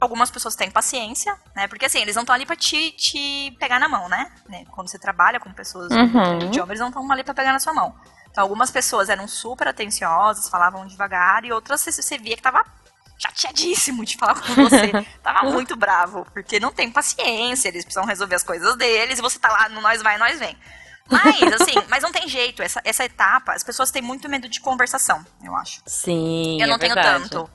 [0.00, 1.68] algumas pessoas têm paciência, né?
[1.68, 4.30] Porque assim, eles não estão ali pra te, te pegar na mão, né?
[4.48, 4.64] Né?
[4.72, 6.08] Quando você trabalha com pessoas Uhum.
[6.10, 7.94] de outro idioma, eles não estão ali pra pegar na sua mão.
[8.30, 12.64] Então, algumas pessoas eram super atenciosas, falavam devagar, e outras você, você via que tava
[13.22, 14.90] chateadíssimo de falar com você.
[15.22, 19.38] tava muito bravo, porque não tem paciência, eles precisam resolver as coisas deles, e você
[19.38, 20.56] tá lá no nós vai, nós vem.
[21.10, 24.60] Mas, assim, mas não tem jeito, essa, essa etapa, as pessoas têm muito medo de
[24.60, 25.80] conversação, eu acho.
[25.86, 27.28] Sim, eu não é tenho verdade.
[27.30, 27.50] tanto.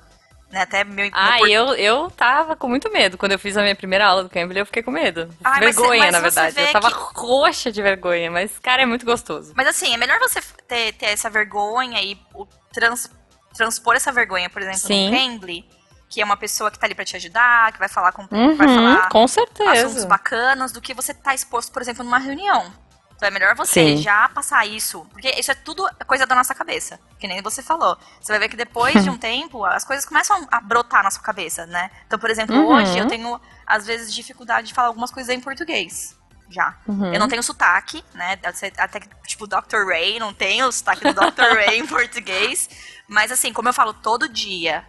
[0.49, 0.61] Né?
[0.61, 3.17] Até meu, Ah, meu eu, eu tava com muito medo.
[3.17, 5.29] Quando eu fiz a minha primeira aula do Cambly, eu fiquei com medo.
[5.43, 6.61] Ai, mas vergonha, você- mas na verdade.
[6.61, 9.51] Eu tava que- roxa de vergonha, mas, cara, é muito gostoso.
[9.57, 13.11] Mas assim, é melhor você ter, ter essa vergonha e o trans-
[13.57, 15.09] transpor essa vergonha, por exemplo, Sim.
[15.09, 15.67] no Cambly,
[16.09, 18.67] que é uma pessoa que tá ali pra te ajudar, que vai falar com vai
[18.67, 20.07] falar Uhum, com assuntos certeza.
[20.07, 22.71] bacanas, do que você tá exposto, por exemplo, numa reunião.
[23.15, 23.97] Então é melhor você Sim.
[23.97, 27.97] já passar isso, porque isso é tudo coisa da nossa cabeça, que nem você falou.
[28.21, 31.23] Você vai ver que depois de um tempo, as coisas começam a brotar na sua
[31.23, 31.89] cabeça, né?
[32.05, 32.75] Então, por exemplo, Uhum.
[32.75, 36.15] hoje eu tenho, às vezes, dificuldade de falar algumas coisas em português.
[36.49, 36.77] Já.
[36.87, 37.13] Uhum.
[37.13, 38.37] Eu não tenho sotaque, né?
[38.77, 39.85] Até que, tipo, Dr.
[39.87, 41.41] Ray, não tenho o sotaque do Dr.
[41.55, 42.69] Ray em português.
[43.07, 44.85] Mas assim, como eu falo todo dia,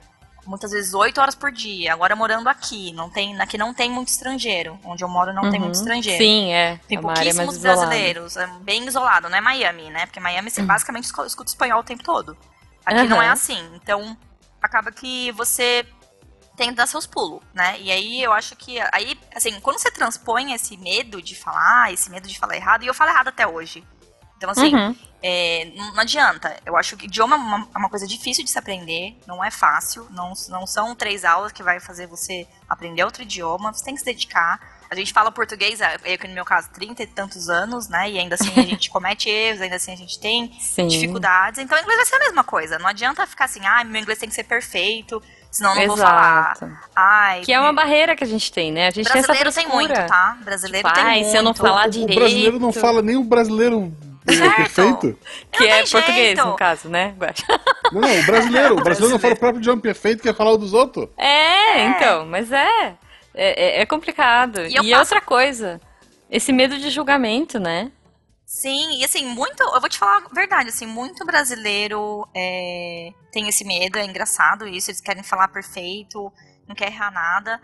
[0.46, 4.08] muitas vezes oito horas por dia, agora morando aqui, não tem, aqui não tem muito
[4.08, 4.78] estrangeiro.
[4.84, 5.66] Onde eu moro não tem Uhum.
[5.66, 6.18] muito estrangeiro.
[6.22, 6.80] Sim, é.
[6.88, 10.06] Tem é pouquíssimos brasileiros, é bem isolado, não é Miami, né?
[10.06, 12.36] Porque Miami você basicamente esco- escuta espanhol o tempo todo.
[12.86, 13.58] Aqui não é assim.
[13.74, 14.16] Então,
[14.62, 15.84] acaba que você
[16.58, 17.76] tem que dar seus pulos, né?
[17.80, 22.10] E aí eu acho que aí, assim, quando você transpõe esse medo de falar, esse
[22.10, 23.82] medo de falar errado, e eu falo errado até hoje.
[24.36, 24.94] Então, assim, Uhum.
[25.22, 26.56] é, não, adianta.
[26.64, 29.50] Eu acho que idioma é uma, é uma coisa difícil de se aprender, não é
[29.50, 33.94] fácil, não, não são três aulas que vai fazer você aprender outro idioma, você tem
[33.94, 34.60] que se dedicar.
[34.90, 38.10] A gente fala português, é, eu que no meu caso, 30 e tantos anos, né?
[38.10, 40.86] E ainda assim a gente comete erros, ainda assim a gente tem Sim.
[40.86, 41.58] dificuldades.
[41.60, 42.78] Então o inglês vai ser a mesma coisa.
[42.78, 45.96] Não adianta ficar assim, ah, meu inglês tem que ser perfeito, senão eu não vou
[45.96, 46.52] falar.
[46.56, 46.72] Exato.
[46.94, 48.86] Ai, Que é uma barreira que a gente tem, né?
[48.88, 50.36] A gente tem essa brasileiro tem muito, tá?
[50.44, 51.30] Brasileiro Tipo, tem ai, muito.
[51.30, 52.12] se eu não falar O- direito.
[52.12, 53.92] O brasileiro não fala nem o brasileiro
[54.26, 54.56] é, Certo.
[54.56, 55.18] perfeito.
[55.52, 56.44] Que Não é português, jeito.
[56.46, 57.14] no caso, né?
[57.92, 58.78] Não, não, o brasileiro.
[58.78, 61.08] O brasileiro não fala o próprio idioma perfeito, quer falar o dos outros.
[61.16, 62.94] É, então, mas é.
[63.34, 64.60] É, é- é complicado.
[64.66, 65.80] E E, é outra coisa.
[66.30, 67.90] Esse medo de julgamento, né?
[68.48, 69.62] Sim, e assim, muito.
[69.62, 74.66] Eu vou te falar a verdade, assim, muito brasileiro é, tem esse medo, é engraçado
[74.66, 76.32] isso, eles querem falar perfeito,
[76.66, 77.60] não quer errar nada.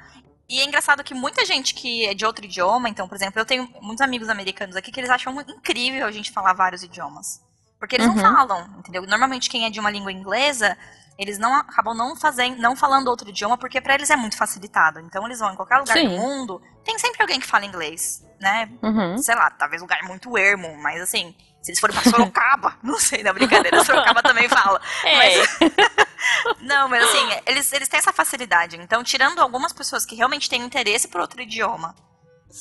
[0.47, 3.47] E é engraçado que muita gente que é de outro idioma, então, por exemplo, eu
[3.47, 7.40] tenho muitos amigos americanos aqui que eles acham incrível a gente falar vários idiomas.
[7.81, 8.14] Porque eles Uhum.
[8.16, 9.07] não falam, entendeu?
[9.07, 10.77] Normalmente quem é de uma língua inglesa,
[11.18, 15.00] eles não acabam não fazendo, não falando outro idioma, porque pra eles é muito facilitado.
[15.00, 16.18] Então eles vão em qualquer lugar do Sim.
[16.18, 18.68] mundo, tem sempre alguém que fala inglês, né?
[18.83, 19.18] Uhum.
[19.18, 23.22] sei lá, talvez lugar muito ermo, mas assim, se eles forem pra Sorocaba, não sei,
[23.22, 24.81] na brincadeira, Sorocaba também fala.
[25.05, 26.05] É.
[26.61, 28.77] Não, mas assim, eles, eles têm essa facilidade.
[28.77, 31.94] Então, tirando algumas pessoas que realmente têm interesse por outro idioma,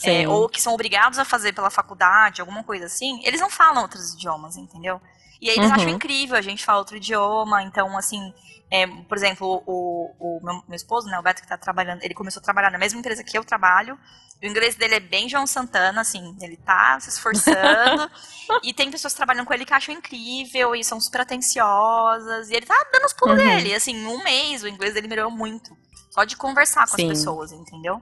[0.04, 3.84] é, ou que são obrigados a fazer pela faculdade, alguma coisa assim, eles não falam
[3.84, 5.00] outros idiomas, entendeu?
[5.44, 5.76] E aí eles Uhum.
[5.76, 8.34] acham incrível a gente falar outro idioma, então, assim,
[8.72, 12.14] é, por exemplo, o, o meu, meu esposo, né, o Beto, que tá trabalhando, ele
[12.14, 14.00] começou a trabalhar na mesma empresa que eu trabalho,
[14.42, 18.10] o inglês dele é bem João Santana, assim, ele tá se esforçando,
[18.64, 22.56] e tem pessoas que trabalham com ele que acham incrível, e são super atenciosas, e
[22.56, 23.44] ele tá dando os pulos Uhum.
[23.44, 25.76] dele, assim, em um mês o inglês dele melhorou muito,
[26.10, 27.04] só de conversar com Sim.
[27.12, 28.02] as pessoas, entendeu?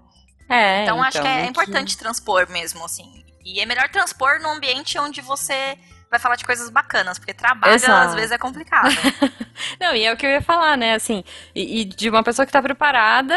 [0.50, 3.24] É, Então, acho que é aqui- importante transpor mesmo, assim.
[3.44, 5.76] E é melhor transpor num ambiente onde você
[6.12, 8.10] vai falar de coisas bacanas, porque trabalho Exato.
[8.10, 8.90] às vezes é complicado.
[9.80, 10.94] Não, e é o que eu ia falar, né?
[10.94, 11.24] Assim,
[11.56, 13.36] e, e de uma pessoa que tá preparada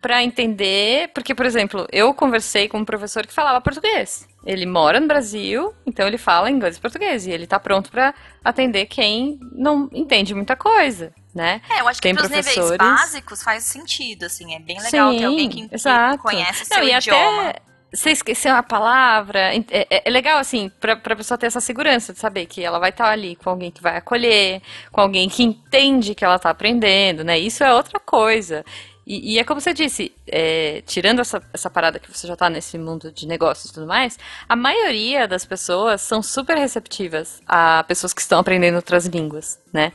[0.00, 4.28] pra entender, porque, por exemplo, eu conversei com um professor que falava português.
[4.44, 8.12] Ele mora no Brasil, então ele fala inglês e português, e ele tá pronto pra
[8.44, 11.14] atender quem não entende muita coisa.
[11.34, 11.62] né?
[11.70, 14.54] É, eu acho Tem que pros níveis professores- básico faz sentido, assim.
[14.54, 17.48] É bem legal ter Sim, alguém que, que conhece Não, seu idioma.
[17.50, 17.62] até
[17.92, 19.54] você esqueceu uma palavra.
[19.54, 22.78] É, é- é legal, assim, pra, pra pessoa ter essa segurança de saber que ela
[22.78, 26.50] vai estar ali com alguém que vai acolher, com alguém que entende que ela tá
[26.50, 27.38] aprendendo, né?
[27.38, 28.64] Isso é outra coisa.
[29.06, 32.48] E, e é como você disse, é, tirando essa, essa parada que você já tá
[32.48, 34.16] nesse mundo de negócios e tudo mais,
[34.48, 39.92] a maioria das pessoas são super receptivas a pessoas que estão aprendendo outras línguas, né?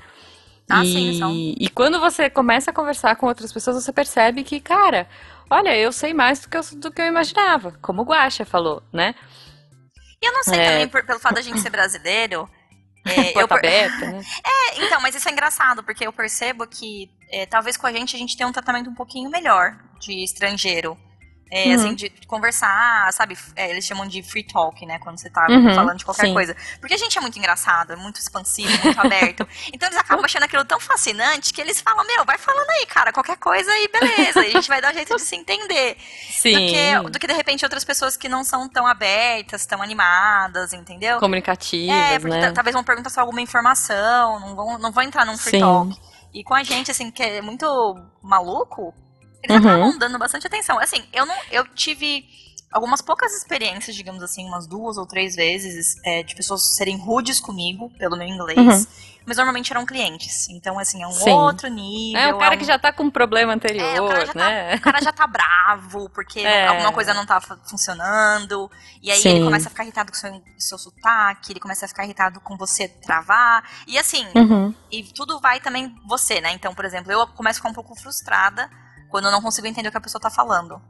[0.69, 1.31] Ah, e, sim, são.
[1.33, 5.07] e quando você começa a conversar com outras pessoas, você percebe que, cara,
[5.49, 8.81] olha, eu sei mais do que eu, do que eu imaginava, como o Guaxa falou,
[8.93, 9.15] né?
[10.21, 10.65] E eu não sei É.
[10.71, 12.49] também, por- pelo fato da gente ser brasileiro.
[13.05, 14.21] é, Porta per- aberta, né?
[14.45, 18.15] É, então, mas isso é engraçado, porque eu percebo que é, talvez com a gente
[18.15, 20.97] a gente tenha um tratamento um pouquinho melhor de estrangeiro.
[21.49, 21.73] É, Uhum.
[21.75, 23.37] assim, de conversar, sabe?
[23.55, 24.99] É, eles chamam de free talk, né?
[24.99, 26.33] Quando você tá Uhum, falando de qualquer sim.
[26.33, 26.55] coisa.
[26.79, 29.47] Porque a gente é muito engraçado, é muito expansivo, muito aberto.
[29.73, 33.13] Então eles acabam achando aquilo tão fascinante que eles falam, meu, vai falando aí, cara,
[33.13, 34.43] qualquer coisa aí, beleza.
[34.45, 35.97] E a gente vai dar um jeito de se entender.
[36.29, 36.53] Sim.
[36.53, 40.73] Do que, do que, de repente, outras pessoas que não são tão abertas, tão animadas,
[40.73, 41.19] entendeu?
[41.19, 42.41] Comunicativas, É, porque né?
[42.47, 45.59] ta- talvez vão perguntar só alguma informação, não vão, não vão entrar num free Sim.
[45.59, 45.95] talk.
[46.33, 47.65] E com a gente, assim, que é muito
[48.21, 48.93] maluco,
[49.49, 49.71] eles Uhum.
[49.71, 50.79] acabam dando bastante atenção.
[50.79, 51.35] Assim, eu não.
[51.51, 52.25] Eu tive
[52.71, 57.39] algumas poucas experiências, digamos assim, umas duas ou três vezes, é, de pessoas serem rudes
[57.39, 58.57] comigo pelo meu inglês.
[58.57, 58.85] Uhum.
[59.25, 60.47] Mas normalmente eram clientes.
[60.49, 61.31] Então, assim, é um Sim.
[61.31, 62.21] outro nível.
[62.21, 64.33] É o cara um- que já tá com um problema é, o anterior, cara já
[64.33, 64.75] tá- né?
[64.75, 66.67] o cara já tá bravo porque É.
[66.67, 68.71] alguma coisa não tá fu- funcionando.
[69.01, 69.29] E aí Sim.
[69.29, 72.39] ele começa a ficar irritado com o seu, seu sotaque, ele começa a ficar irritado
[72.39, 73.63] com você travar.
[73.85, 74.73] E assim, Uhum.
[74.89, 76.51] e tudo vai também você, né?
[76.53, 78.69] Então, por exemplo, eu começo a ficar um pouco frustrada
[79.09, 80.81] quando eu não consigo entender o que a pessoa tá falando.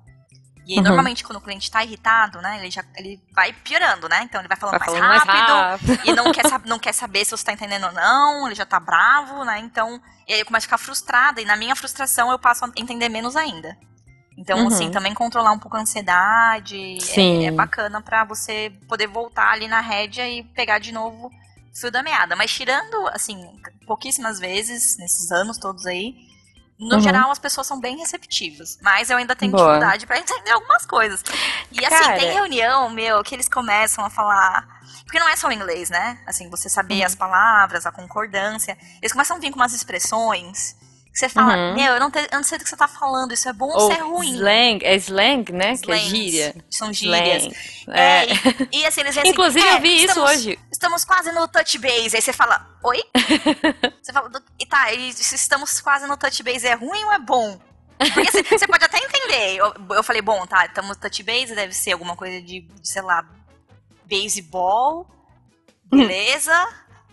[0.65, 0.83] E aí, Uhum.
[0.83, 2.57] normalmente, quando o cliente tá irritado, né?
[2.59, 4.21] Ele já ele vai piorando, né?
[4.23, 6.05] Então ele vai falando, Vai mais, falando mais rápido, rápido.
[6.05, 8.77] e não quer, não quer saber se você tá entendendo ou não, ele já tá
[8.79, 9.59] bravo, né?
[9.59, 12.71] Então, e aí eu começo a ficar frustrada, e na minha frustração eu passo a
[12.75, 13.77] entender menos ainda.
[14.37, 14.67] Então, Uhum.
[14.67, 17.45] assim, também controlar um pouco a ansiedade Sim.
[17.45, 21.79] é, é bacana pra você poder voltar ali na rédea e pegar de novo o
[21.79, 22.35] fio da meada.
[22.35, 23.39] Mas tirando, assim,
[23.87, 26.13] pouquíssimas vezes, nesses anos todos aí,
[26.79, 27.01] no Uhum.
[27.01, 28.77] geral as pessoas são bem receptivas.
[28.81, 29.65] Mas eu ainda tenho Boa.
[29.65, 31.23] dificuldade pra entender algumas coisas.
[31.71, 32.19] E assim, Cara.
[32.19, 34.67] tem reunião, meu, que eles começam a falar.
[35.03, 36.19] Porque não é só o inglês, né?
[36.27, 37.05] Assim, você saber Uhum.
[37.05, 38.77] as palavras, a concordância.
[39.01, 40.75] Eles começam a vir com umas expressões
[41.19, 41.73] que você fala, Uhum.
[41.73, 43.65] meu, eu não, te- eu não sei do que você tá falando, isso é bom
[43.69, 44.33] ou Ou isso é ruim.
[44.35, 45.75] slang, é slang, né?
[45.77, 46.55] Que é Slangs, gíria.
[46.69, 47.45] São gírias.
[47.89, 48.25] É, É.
[48.71, 50.59] e, e assim, eles vêm assim, Inclusive, é, eu vi isso estamos- hoje.
[50.71, 52.15] Estamos quase no touch base.
[52.15, 53.03] Aí você fala, oi?
[54.01, 57.11] você fala, "Do- e tá, e se estamos quase no touch base, é ruim ou
[57.13, 57.59] é bom?
[57.97, 59.55] Porque assim, você pode até entender.
[59.57, 62.87] Eu, eu falei, bom, tá, estamos no touch base, deve ser alguma coisa de, de,
[62.87, 63.25] sei lá,
[64.07, 65.07] baseball,
[65.85, 66.53] beleza.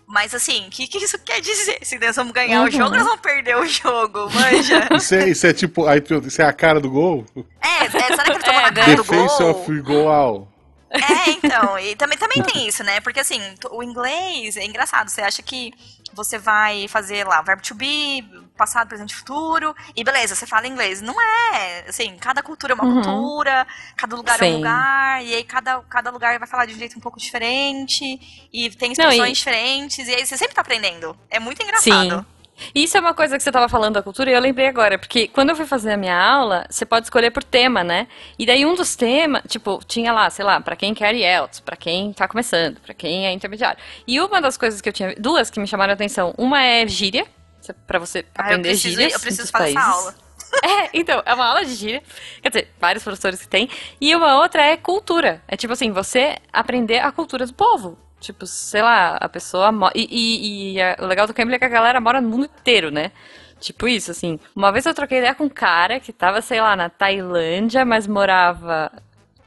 [0.07, 1.79] Mas assim, o que, que isso quer dizer?
[1.81, 2.67] Se nós vamos ganhar Uhum.
[2.67, 4.87] o jogo, nós vamos perder o jogo, manja.
[4.95, 5.87] Isso é, isso é tipo.
[5.87, 7.25] Aí, isso é a cara do gol?
[7.61, 8.71] É, é será que ele tomou É, né?
[8.71, 9.49] cara do Defense gol?
[9.51, 10.47] of goal.
[10.91, 13.01] É, então, e também, também tem isso, né?
[13.01, 13.41] Porque assim,
[13.71, 15.09] o inglês é engraçado.
[15.09, 15.73] Você acha que
[16.13, 18.23] você vai fazer lá verbo to be,
[18.55, 21.01] passado, presente e futuro, e beleza, você fala inglês.
[21.01, 21.85] Não é.
[21.87, 23.01] Assim, cada cultura é uma Uhum.
[23.01, 24.55] cultura, cada lugar é um Sim.
[24.55, 28.69] lugar, e aí cada, cada lugar vai falar de um jeito um pouco diferente, e
[28.71, 31.17] tem Não, expressões e- diferentes, e aí você sempre tá aprendendo.
[31.29, 32.19] É muito engraçado.
[32.19, 32.25] Sim.
[32.73, 35.27] Isso é uma coisa que você estava falando da cultura e eu lembrei agora, porque
[35.27, 38.07] quando eu fui fazer a minha aula, você pode escolher por tema, né?
[38.39, 41.75] E daí um dos temas, tipo, tinha lá, sei lá, pra quem quer IELTS, pra
[41.75, 43.77] quem tá começando, pra quem é intermediário.
[44.07, 46.87] E uma das coisas que eu tinha, duas que me chamaram a atenção, uma é
[46.87, 47.27] gíria,
[47.73, 49.95] pra você Ah, eu aprender preciso, gírias eu preciso fazer essa países.
[49.99, 50.15] aula.
[50.63, 52.01] É, então, é uma aula de gíria.
[52.41, 53.69] Quer dizer, vários professores que tem.
[53.99, 55.41] E uma outra é cultura.
[55.47, 57.97] É tipo assim, você aprender a cultura do povo.
[58.21, 59.91] Tipo, sei lá, a pessoa mora.
[59.95, 62.45] E, e- e a- o legal do Cambly é que a galera mora no mundo
[62.45, 63.11] inteiro, né?
[63.59, 64.39] Tipo isso, assim.
[64.55, 68.07] Uma vez eu troquei ideia com um cara que tava, sei lá, na Tailândia, mas
[68.07, 68.91] morava.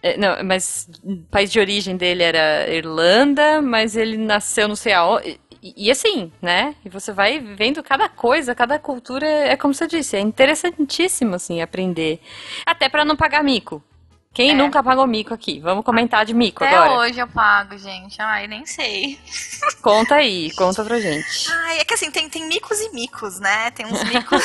[0.03, 4.93] é, Não, mas o país de origem dele era Irlanda, mas ele nasceu não sei
[4.93, 5.41] aonde.
[5.77, 6.75] E, e assim, né?
[6.85, 11.61] E você vai vendo cada coisa, cada cultura, é como você disse, é interessantíssimo, assim,
[11.61, 12.21] aprender.
[12.65, 13.83] Até pra não pagar mico.
[14.33, 14.55] Quem É.
[14.55, 15.59] nunca pagou mico aqui?
[15.59, 17.01] Vamos comentar de mico Até agora.
[17.01, 18.21] hoje eu pago, gente.
[18.21, 19.19] Ai, nem sei.
[19.83, 21.51] Conta aí, conta pra gente.
[21.51, 23.71] Ai, é que assim, tem, tem micos e micos, né?
[23.73, 24.45] Tem uns micos.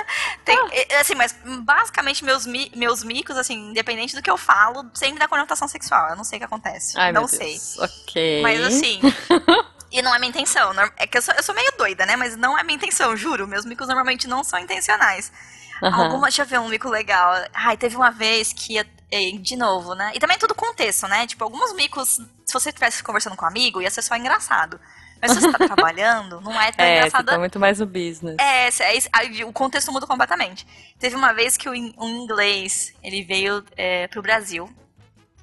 [0.46, 5.18] tem, é, assim, mas basicamente meus, meus micos, assim, independente do que eu falo, sempre
[5.18, 6.10] dá conotação sexual.
[6.10, 6.98] Eu não sei o que acontece.
[6.98, 7.58] Ai, não sei.
[7.80, 8.40] Ok.
[8.40, 9.00] Mas assim.
[9.94, 10.72] E não é minha intenção.
[10.96, 12.16] É que eu sou, eu sou meio doida, né?
[12.16, 13.46] Mas não é minha intenção, juro.
[13.46, 15.32] Meus micos normalmente não são intencionais.
[15.80, 16.04] Aham.
[16.06, 17.32] Alguma, deixa eu ver um mico legal.
[17.54, 18.86] Ai, teve uma vez que, ia-
[19.40, 20.10] de novo, né?
[20.12, 21.28] E também é tudo contexto, né?
[21.28, 24.80] Tipo, alguns micos, se você estivesse conversando com um amigo, ia ser só engraçado.
[25.22, 27.26] Mas se você tá trabalhando, não é tão É, engraçado.
[27.26, 28.36] tá muito mais no business.
[28.40, 30.66] É, é aí o contexto muda completamente.
[30.98, 34.68] Teve uma vez que o um inglês, ele veio é, pro Brasil.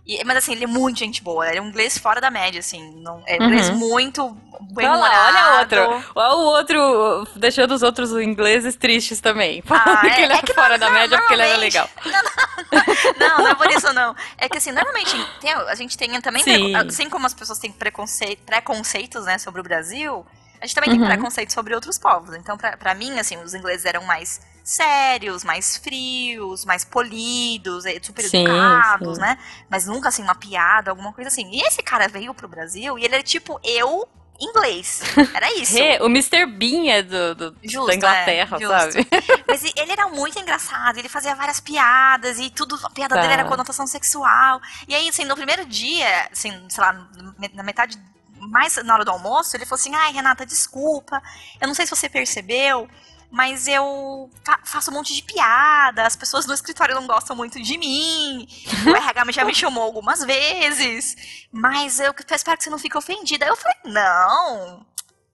[0.06, 1.48] E- mas assim, ele é muito gente boa.
[1.48, 2.96] Ele é um inglês fora da média, assim.
[3.02, 3.76] Não, é um inglês Uhum.
[3.78, 4.30] muito
[4.74, 6.12] bem Olha lá, olha outro.
[6.16, 9.62] Olha o outro deixando os outros ingleses tristes também.
[9.66, 11.90] Falando Ah, que ele é, que fora não- da não, média porque ele era legal.
[13.18, 14.16] Não, não é por isso, não.
[14.38, 16.76] É que assim, normalmente tem- a gente tem também, Sim.
[16.76, 20.26] assim como as pessoas têm preconceito, preconceitos, né, sobre o Brasil,
[20.60, 21.08] a gente também tem Uhum.
[21.08, 22.36] preconceito sobre outros povos.
[22.36, 28.00] Então, pra, pra mim, assim, os ingleses eram mais sérios, mais frios, mais polidos, eh,
[28.02, 29.22] super Sim, educados, sim.
[29.22, 29.38] né?
[29.70, 31.50] Mas nunca, assim, uma piada, alguma coisa assim.
[31.52, 34.08] E esse cara veio pro Brasil e ele é tipo eu
[34.40, 35.02] inglês.
[35.36, 35.78] Era isso.
[36.02, 36.46] O Mr.
[36.48, 39.08] Bean é do, do- Justo, da Inglaterra, é, sabe?
[39.48, 43.22] Mas ele era muito engraçado, ele fazia várias piadas e tudo, a piada Tá.
[43.22, 44.60] dele era conotação sexual.
[44.88, 47.08] E aí, assim, no primeiro dia, assim, sei lá,
[47.54, 47.98] na metade,
[48.40, 51.22] mais na hora do almoço, ele falou assim: ai, Renata, desculpa,
[51.60, 52.90] eu não sei se você percebeu.
[53.32, 57.62] Mas eu fa- faço um monte de piada, as pessoas no escritório não gostam muito
[57.62, 58.46] de mim.
[58.86, 61.16] O RH já me chamou algumas vezes.
[61.52, 63.46] Mas eu espero que você não fique ofendida.
[63.46, 64.86] Eu falei, não,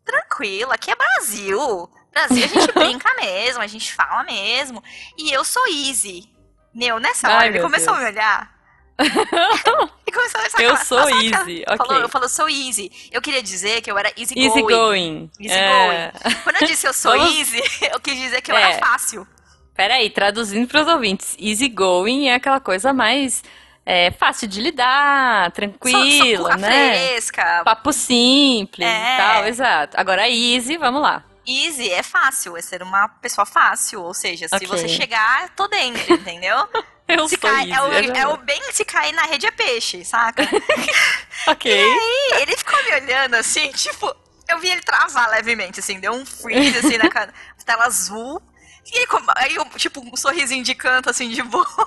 [0.06, 1.90] tranquilo, aqui é Brasil.
[2.12, 4.84] Brasil a gente brinca mesmo, a gente fala mesmo.
[5.18, 6.30] E eu sou easy.
[6.74, 7.98] Meu, nessa Ai, hora ele começou Deus.
[7.98, 8.57] a me olhar.
[10.08, 12.04] e começou a Eu sou easy, Falou, ok.
[12.04, 12.92] eu falo, eu sou easy.
[13.12, 14.76] Eu queria dizer que eu era easy, Easy going.
[14.76, 15.32] going.
[15.40, 16.12] Easy É.
[16.44, 17.62] Quando eu disse eu sou Vamos- easy,
[17.94, 18.72] eu quis dizer que eu É.
[18.74, 19.28] era fácil.
[19.76, 23.44] Peraí, traduzindo para os ouvintes, easy going é aquela coisa mais
[23.86, 26.68] é, fácil de lidar, tranquila, sou né?
[27.10, 27.62] fresca.
[27.64, 29.14] Papo simples É.
[29.14, 30.00] e tal, exato.
[30.00, 31.24] Agora easy, vamos lá.
[31.48, 34.02] Easy é fácil, é ser uma pessoa fácil.
[34.02, 34.68] Ou seja, se Ok.
[34.68, 36.68] você chegar, tô dentro, entendeu?
[37.08, 38.34] Eu se sou cai, é, o, é vou.
[38.34, 40.44] o bem se cair na rede é peixe, saca?
[41.48, 41.72] Ok.
[41.72, 44.14] E ele ficou me olhando assim, tipo,
[44.50, 47.34] eu vi ele travar levemente, assim, deu um freeze assim na cara,
[47.66, 48.42] tela azul.
[48.86, 51.86] E ele, aí, eu, tipo, um sorrisinho de canto, assim, de boca.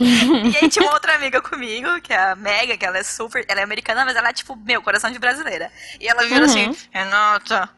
[0.00, 3.44] e aí tinha uma outra amiga comigo, que é a Mega, que ela é super.
[3.48, 5.70] Ela é americana, mas ela é, tipo, meu, coração de brasileira.
[6.00, 6.70] E ela virou Uhum.
[6.70, 7.70] assim, Renata.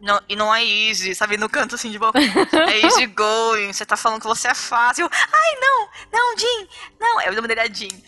[0.00, 1.36] Não, e não é easy, sabe?
[1.36, 2.18] No canto assim de boca.
[2.18, 5.08] É easy going, você tá falando que você é fácil.
[5.12, 6.68] Ai, não, não, Jim.
[6.98, 8.02] Não, eu nome dele é Jim.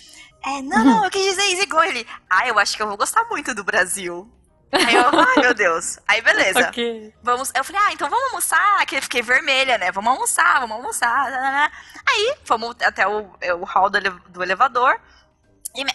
[0.44, 1.88] É, não, não, eu quis dizer easy going.
[1.88, 4.30] Ele, ah, eu acho que eu vou gostar muito do Brasil.
[4.72, 5.98] Aí eu, ai meu Deus.
[6.08, 6.66] Aí beleza.
[6.68, 7.12] Ok.
[7.22, 9.92] Vamos, eu falei, ah, então vamos almoçar, que eu fiquei vermelha, né?
[9.92, 11.30] Vamos almoçar, vamos almoçar.
[11.30, 11.70] nananã.
[12.08, 14.98] Aí, fomos até o, o hall do, ele- do elevador.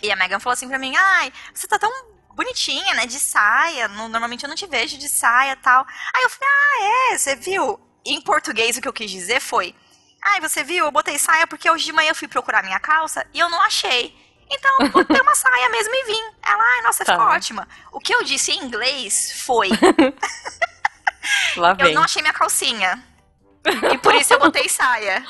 [0.03, 1.91] E a Megan falou assim pra mim, ai, você tá tão
[2.37, 3.05] bonitinha, né?
[3.05, 3.87] De saia.
[3.89, 5.85] no- normalmente eu não te vejo de saia e tal.
[6.15, 7.77] Aí eu falei, ah, é, você viu?
[8.05, 9.75] Em português o que eu quis dizer foi,
[10.23, 10.85] ai, você viu?
[10.85, 13.61] Eu botei saia porque hoje de manhã eu fui procurar minha calça e eu não
[13.63, 14.15] achei.
[14.49, 16.21] Então, eu botei uma saia mesmo e vim.
[16.41, 17.13] Ela, ai, nossa, Tá.
[17.13, 17.67] ficou ótima.
[17.91, 19.67] O que eu disse em inglês foi,
[21.79, 23.03] eu não achei minha calcinha.
[23.93, 25.25] E por isso eu botei saia.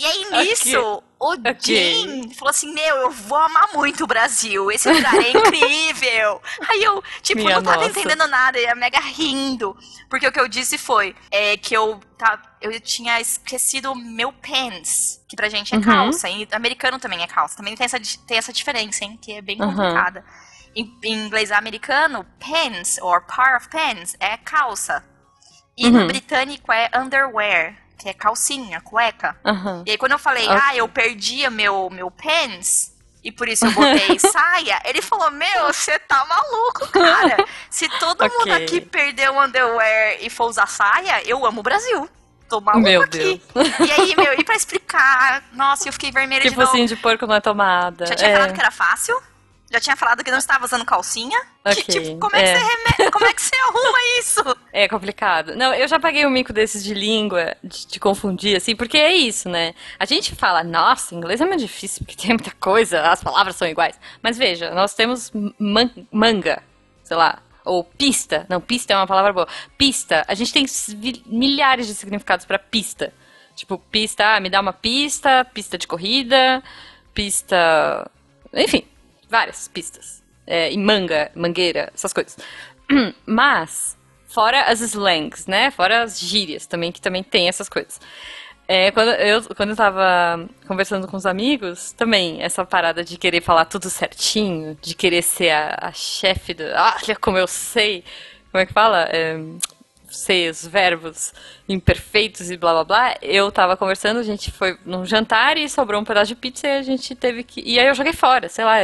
[0.00, 1.58] E aí, nisso, o Ok.
[1.60, 4.70] Jim falou assim: Meu, eu vou amar muito o Brasil.
[4.70, 6.40] Esse lugar é incrível.
[6.68, 7.90] aí eu, tipo, Minha não tava nossa.
[7.90, 8.58] entendendo nada.
[8.58, 9.76] E a Mega rindo.
[10.08, 15.20] Porque o que eu disse foi é, que eu, tá, eu tinha esquecido meu pants.
[15.28, 15.82] Que pra gente é Uhum.
[15.84, 16.28] calça.
[16.30, 17.56] E americano também é calça.
[17.58, 19.18] Também tem essa, tem essa diferença, hein?
[19.20, 19.74] Que é bem Uhum.
[19.74, 20.24] complicada.
[20.74, 25.04] Em, em inglês americano, pants, or pair of pants, é calça.
[25.76, 25.92] E Uhum.
[25.92, 29.36] no britânico é underwear, que é calcinha, cueca.
[29.44, 29.84] Aham.
[29.86, 30.58] E aí quando eu falei, Ok.
[30.62, 35.66] ah, eu perdi meu, meu pants, e por isso eu botei saia, ele falou, meu,
[35.66, 37.44] você tá maluco, cara.
[37.68, 38.64] Se todo mundo Ok.
[38.64, 42.08] aqui perder o underwear e for usar saia, eu amo o Brasil.
[42.48, 43.40] Tô maluco Meu aqui.
[43.86, 46.66] E aí, meu, e pra explicar, nossa, eu fiquei vermelha Que de novo.
[46.68, 48.06] focinho de porco não é tomada.
[48.06, 48.32] Já tinha é.
[48.34, 49.16] falado que era fácil?
[49.70, 51.40] Já tinha falado que não estava usando calcinha?
[51.40, 52.58] Que, Ok, tipo, como é, que é.
[52.58, 52.64] você
[52.98, 53.10] reme...
[53.12, 54.56] como é que você arruma isso?
[54.72, 55.54] É complicado.
[55.54, 59.12] Não, eu já paguei um mico desses de língua, de, de confundir, assim, porque é
[59.12, 59.72] isso, né?
[59.96, 63.68] A gente fala, nossa, inglês é muito difícil, porque tem muita coisa, as palavras são
[63.68, 63.98] iguais.
[64.20, 66.62] Mas veja, nós temos man- manga,
[67.04, 68.44] sei lá, ou pista.
[68.48, 69.48] Não, pista é uma palavra boa.
[69.78, 70.66] Pista, a gente tem
[71.26, 73.12] milhares de significados pra pista.
[73.54, 76.60] Tipo, pista, ah, me dá uma pista, pista de corrida,
[77.14, 78.10] pista.
[78.52, 78.84] Enfim,
[79.30, 80.22] várias pistas.
[80.46, 82.36] É, e manga, mangueira, essas coisas.
[83.24, 85.70] Mas, fora as slangs, né?
[85.70, 88.00] Fora as gírias também, que também tem essas coisas.
[88.66, 93.40] É, quando, eu, quando eu tava conversando com os amigos, também essa parada de querer
[93.40, 96.62] falar tudo certinho, de querer ser a, a chefe do.
[96.62, 98.04] Olha como eu sei.
[98.50, 99.08] Como é que fala?
[99.10, 99.36] É,
[100.10, 101.32] ser os verbos
[101.68, 106.00] imperfeitos e blá blá blá, eu tava conversando, a gente foi num jantar e sobrou
[106.00, 107.60] um pedaço de pizza e a gente teve que.
[107.60, 108.76] E aí eu joguei fora, sei lá,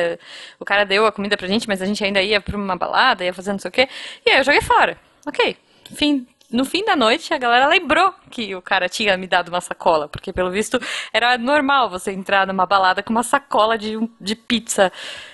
[0.59, 3.25] o cara deu a comida pra gente, mas a gente ainda ia pra uma balada,
[3.25, 3.89] ia fazendo não sei o quê.
[4.25, 4.99] E aí eu joguei fora.
[5.27, 5.57] Ok.
[5.95, 9.61] Fim, no fim da noite, a galera lembrou que o cara tinha me dado uma
[9.61, 10.81] sacola, porque pelo visto
[11.13, 14.93] era normal você entrar numa balada com uma sacola de, de pizza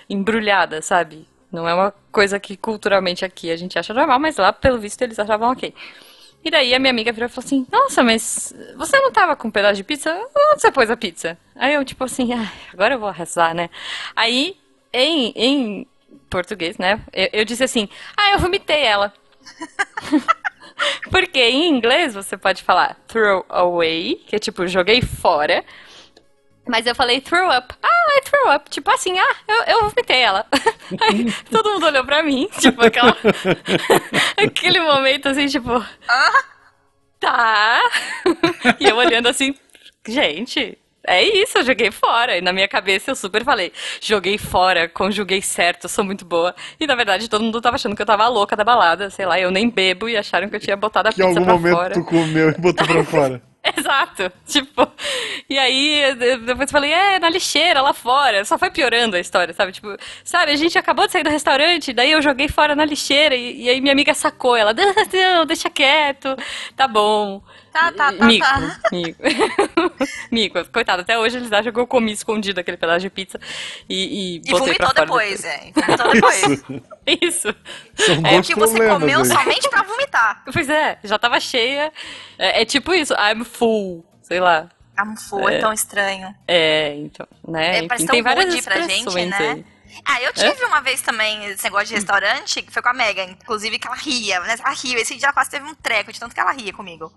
[0.08, 1.26] embrulhada, sabe?
[1.52, 5.02] Não é uma coisa que culturalmente aqui a gente acha normal, mas lá, pelo visto,
[5.02, 5.74] eles achavam ok.
[6.44, 9.48] E daí a minha amiga virou e falou assim: Nossa, mas você não tava com
[9.48, 10.12] um pedaço de pizza?
[10.12, 11.38] Onde você pôs a pizza?
[11.54, 13.70] Aí eu, tipo assim, ah, agora eu vou rezar, né?
[14.16, 14.56] Aí,
[14.92, 15.86] em, em
[16.28, 17.00] português, né?
[17.12, 19.12] Eu, eu disse assim: Ah, eu vomitei ela.
[21.10, 25.64] Porque em inglês você pode falar throw away, que é tipo, joguei fora.
[26.66, 27.74] Mas eu falei throw up.
[27.82, 28.70] Ah, I throw up.
[28.70, 30.46] Tipo assim, ah, eu, eu vomitei ela.
[31.00, 33.16] Aí todo mundo olhou pra mim, tipo, aquela...
[34.36, 35.84] aquele momento assim, tipo.
[36.08, 36.42] Ah,
[37.20, 37.80] Tá.
[38.80, 39.54] e eu olhando assim,
[40.08, 42.36] gente, é isso, eu joguei fora.
[42.36, 46.52] E na minha cabeça eu super falei, joguei fora, conjuguei certo, sou muito boa.
[46.80, 49.38] E na verdade todo mundo tava achando que eu tava louca da balada, sei lá,
[49.38, 51.54] eu nem bebo e acharam que eu tinha botado a Que em pizza algum pra
[51.54, 51.94] momento fora.
[51.94, 53.42] tu comeu e botou pra fora.
[53.78, 54.90] Exato, tipo,
[55.48, 59.54] e aí depois eu falei, é, na lixeira, lá fora, só foi piorando a história,
[59.54, 59.86] sabe, tipo,
[60.24, 63.62] sabe, a gente acabou de sair do restaurante, daí eu joguei fora na lixeira, e,
[63.62, 64.74] e aí minha amiga sacou, ela,
[65.12, 66.34] não, deixa quieto,
[66.74, 67.40] tá bom.
[67.72, 68.60] Tá, tá, tá, mico, tá.
[68.92, 69.18] mico,
[70.30, 73.40] mico, coitado, até hoje eles acham que eu comi escondido aquele pedaço de pizza
[73.88, 75.68] e, e E botei pra vomitou fora depois, é.
[75.68, 76.42] E vomitou depois.
[76.42, 76.82] Isso.
[77.22, 77.54] Isso.
[77.96, 79.24] São É bons que você comeu aí.
[79.24, 80.42] somente pra vomitar.
[80.52, 81.92] Pois é, já tava cheia,
[82.38, 84.68] é, é tipo isso, I'm full, sei lá.
[84.96, 85.56] Ah, foi é.
[85.56, 85.60] É.
[85.60, 86.34] tão estranho.
[86.46, 87.76] É, então, né?
[87.76, 89.36] É, Enfim, parece tem tão várias pra gente, né?
[89.38, 89.64] aí.
[90.04, 93.24] Ah, eu tive uma vez também esse negócio de restaurante, que foi com a Mega,
[93.24, 94.54] inclusive que ela ria, né?
[94.58, 97.12] Ela ria, esse dia ela quase teve um treco de tanto que ela ria comigo.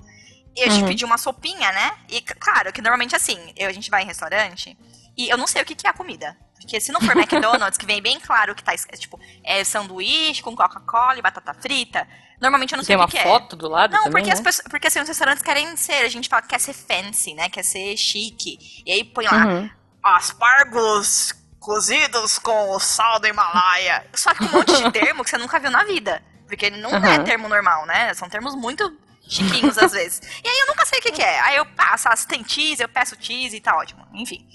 [0.55, 0.85] Eu te Uhum.
[0.85, 1.91] pedi uma sopinha, né?
[2.09, 4.77] E claro, que normalmente assim, eu, a gente vai em restaurante
[5.17, 6.37] e eu não sei o que, que é a comida.
[6.59, 10.41] Porque se não for McDonald's, que vem bem claro que tá, es- tipo, é sanduíche
[10.41, 12.07] com Coca-Cola e batata frita,
[12.41, 13.23] normalmente eu não sei Tem o uma que, que é.
[13.23, 14.33] foto do lado Não, também, porque, né?
[14.33, 17.33] as pessoas, porque assim, os restaurantes querem ser, a gente fala que quer ser fancy,
[17.33, 17.49] né?
[17.49, 18.57] Quer ser chique.
[18.85, 19.69] E aí põe lá, Uhum.
[20.03, 24.05] aspargos cozidos com o sal do Himalaia.
[24.13, 26.21] Só que um monte de termo que você nunca viu na vida.
[26.47, 27.23] Porque não é Aham.
[27.23, 28.13] termo normal, né?
[28.13, 28.83] São termos muito
[29.28, 30.21] chiquinhos às vezes.
[30.43, 31.39] E aí eu nunca sei o que, que é.
[31.41, 34.05] Aí eu passo, ah, se tem cheese, eu peço cheese e tá ótimo.
[34.13, 34.47] Enfim.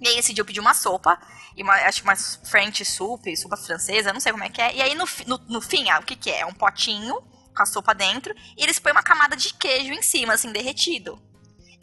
[0.00, 1.18] E aí esse dia eu pedi uma sopa,
[1.56, 4.74] e uma, acho que uma French soup, sopa francesa, não sei como é que é.
[4.74, 6.40] E aí no, no, no fim, ah, o que que é?
[6.40, 7.22] É um potinho
[7.54, 11.20] com a sopa dentro, e eles põem uma camada de queijo em cima, assim, derretido.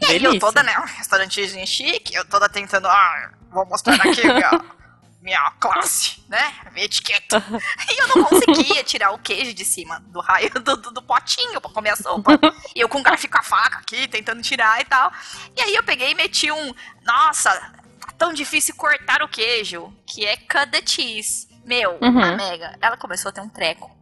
[0.02, 0.40] E aí eu Delícia.
[0.40, 4.50] toda, né, um restaurantezinho chique, eu toda tentando, ah, vou mostrar aqui minha,
[5.22, 7.44] minha classe, né, minha etiqueta.
[7.92, 11.60] E eu não conseguia tirar o queijo de cima do raio do, do, do potinho
[11.60, 12.40] pra comer a sopa.
[12.76, 15.12] E eu com o garfo com a faca aqui, tentando tirar e tal.
[15.58, 17.52] E aí eu peguei e meti um, nossa,
[18.00, 21.48] tá tão difícil cortar o queijo, que é cut the cheese.
[21.66, 22.24] Meu, Uhum.
[22.24, 23.96] a Mega, ela começou a ter um treco.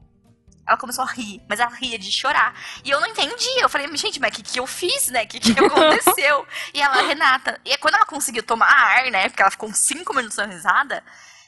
[0.68, 2.53] Ela começou a rir, mas ela ria de chorar.
[2.84, 3.47] E eu não entendi.
[3.59, 5.24] Eu falei, gente, mas o que, que eu fiz, né?
[5.24, 6.45] O que, que aconteceu?
[6.74, 7.59] e ela, Renata.
[7.63, 9.30] E quando ela conseguiu tomar ar, né?
[9.30, 11.01] Porque ela ficou uns 5 minutos dando risada.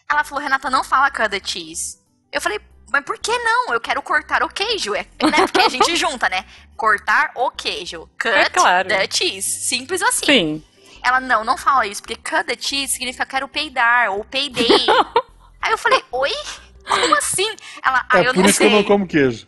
[0.09, 1.99] Ela falou, Renata, não fala cut the cheese.
[2.31, 2.61] Eu falei,
[2.91, 3.73] mas por que não?
[3.73, 4.95] Eu quero cortar o queijo.
[4.95, 5.45] É, né?
[5.45, 6.45] Porque a gente junta, né?
[6.75, 8.09] Cortar o queijo.
[8.19, 8.87] Cut É claro.
[8.87, 9.47] the cheese.
[9.47, 10.25] Simples assim.
[10.25, 10.63] Sim.
[11.03, 14.67] Ela, não, não fala isso, porque cut the cheese significa quero peidar, ou peidei.
[15.61, 16.31] Aí eu falei, oi?
[16.87, 17.55] Como assim?
[17.83, 18.67] Ela, ah, É eu por não isso sei.
[18.67, 19.47] que eu não como queijo.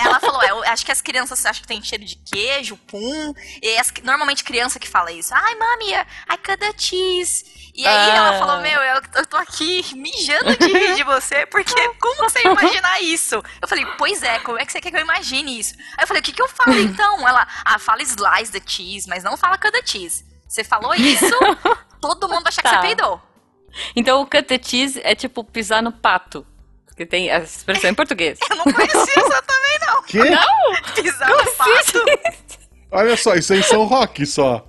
[0.00, 3.32] Ela falou, é, eu acho que as crianças acham que tem cheiro de queijo, pum.
[3.62, 5.32] E as- normalmente criança que fala isso.
[5.32, 7.44] Ai, mami, I cut the cheese.
[7.72, 8.16] E aí Ah.
[8.16, 12.40] ela falou, meu, eu, eu tô aqui mijando de rir de você, porque como você
[12.42, 13.36] ia imaginar isso?
[13.62, 15.74] Eu falei, pois é, como é que você quer que eu imagine isso?
[15.96, 17.28] Aí eu falei, o que que eu falo então?
[17.28, 20.24] Ela, ah, fala slice the cheese, mas não fala cut the cheese.
[20.48, 21.24] Você falou isso,
[22.02, 22.80] todo mundo acha que Tá.
[22.80, 23.22] você peidou.
[23.94, 26.44] Então o cut the cheese é tipo pisar no pato.
[27.00, 28.38] Porque tem essa expressão em português.
[28.50, 30.02] Eu não conhecia essa também, não.
[30.02, 30.18] Que?
[30.18, 30.92] Não!
[30.94, 32.04] Pisar no pato.
[32.92, 34.66] Olha só, isso aí são rock só.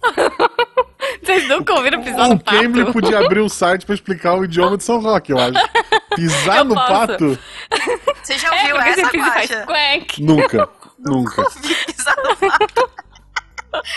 [1.21, 2.57] Vocês nunca ouviram pisar O no pato?
[2.57, 5.51] Cambly podia abrir um site pra explicar o idioma de São Roque, eu acho.
[6.15, 6.87] Pisar Eu no posso.
[6.87, 7.39] pato?
[8.23, 9.65] Você já É, ouviu porque essa, Guaxa?
[9.65, 10.23] quack.
[10.23, 10.69] Nunca.
[10.99, 11.41] Nunca.
[11.41, 12.89] Ouvi pisar no pato.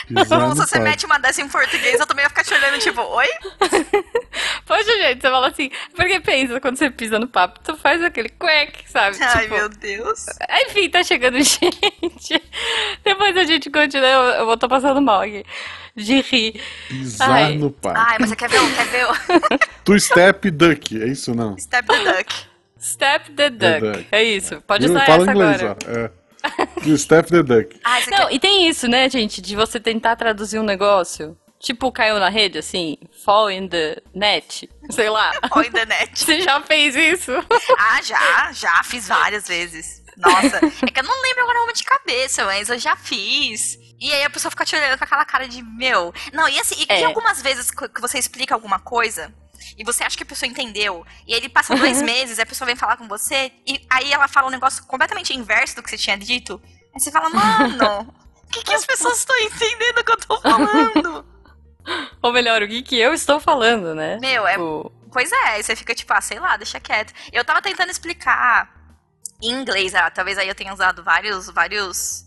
[0.07, 2.55] Pisar Não, no se você mete uma dessa em português, eu também ia ficar te
[2.55, 3.27] olhando, tipo, oi?
[4.67, 8.29] Poxa, gente, você fala assim, porque pensa, quando você pisa no papo, tu faz aquele
[8.29, 9.17] quack, sabe?
[9.21, 10.27] Ai, Tipo, meu Deus.
[10.69, 12.43] Enfim, tá chegando gente.
[13.05, 15.45] Depois a gente continua, eu, eu vou tô passando mal aqui.
[15.97, 16.61] De rir.
[16.89, 17.57] Pisar Ai.
[17.57, 17.99] no pato.
[18.01, 21.57] Ai, mas você quer ver o, quer ver o Two step duck, é isso não?
[21.59, 22.35] Step the Duck?
[22.81, 23.81] Step the duck.
[23.81, 24.07] duck.
[24.11, 24.61] É isso.
[24.67, 25.77] Pode Eu usar essa inglês, agora.
[25.87, 25.91] ó.
[25.91, 26.11] É.
[26.83, 27.79] do Steph the Duck.
[27.85, 28.35] Ah, Não, quer...
[28.35, 31.37] e tem isso, né, gente, de você tentar traduzir um negócio.
[31.61, 35.33] Tipo, caiu na rede, assim, fall in the net, sei lá.
[35.57, 36.19] Oi, the net.
[36.19, 37.33] Você já fez isso?
[37.79, 40.03] Ah, já, já fiz várias vezes.
[40.17, 43.79] Nossa, é que eu não lembro agora o nome de cabeça, mas eu já fiz.
[43.99, 46.13] E aí a pessoa fica te olhando com aquela cara de meu.
[46.35, 47.05] Não, e assim, e É.
[47.05, 49.33] algumas vezes que você explica alguma coisa
[49.77, 52.67] e você acha que a pessoa entendeu, e aí ele passa dois meses, a pessoa
[52.67, 55.99] vem falar com você, e aí ela fala um negócio completamente inverso do que você
[55.99, 56.61] tinha dito.
[56.95, 58.15] Aí você fala, mano,
[58.45, 61.25] o que, que as pessoas estão entendendo que eu tô falando?
[62.23, 64.19] Ou melhor, o que, que eu estou falando, né?
[64.21, 67.15] Meu, é Tipo, Pois é, você fica tipo, ah, sei lá, deixa quieto.
[67.33, 68.69] Eu tava tentando explicar
[69.41, 72.27] em inglês, ah, talvez aí eu tenha usado vários, vários,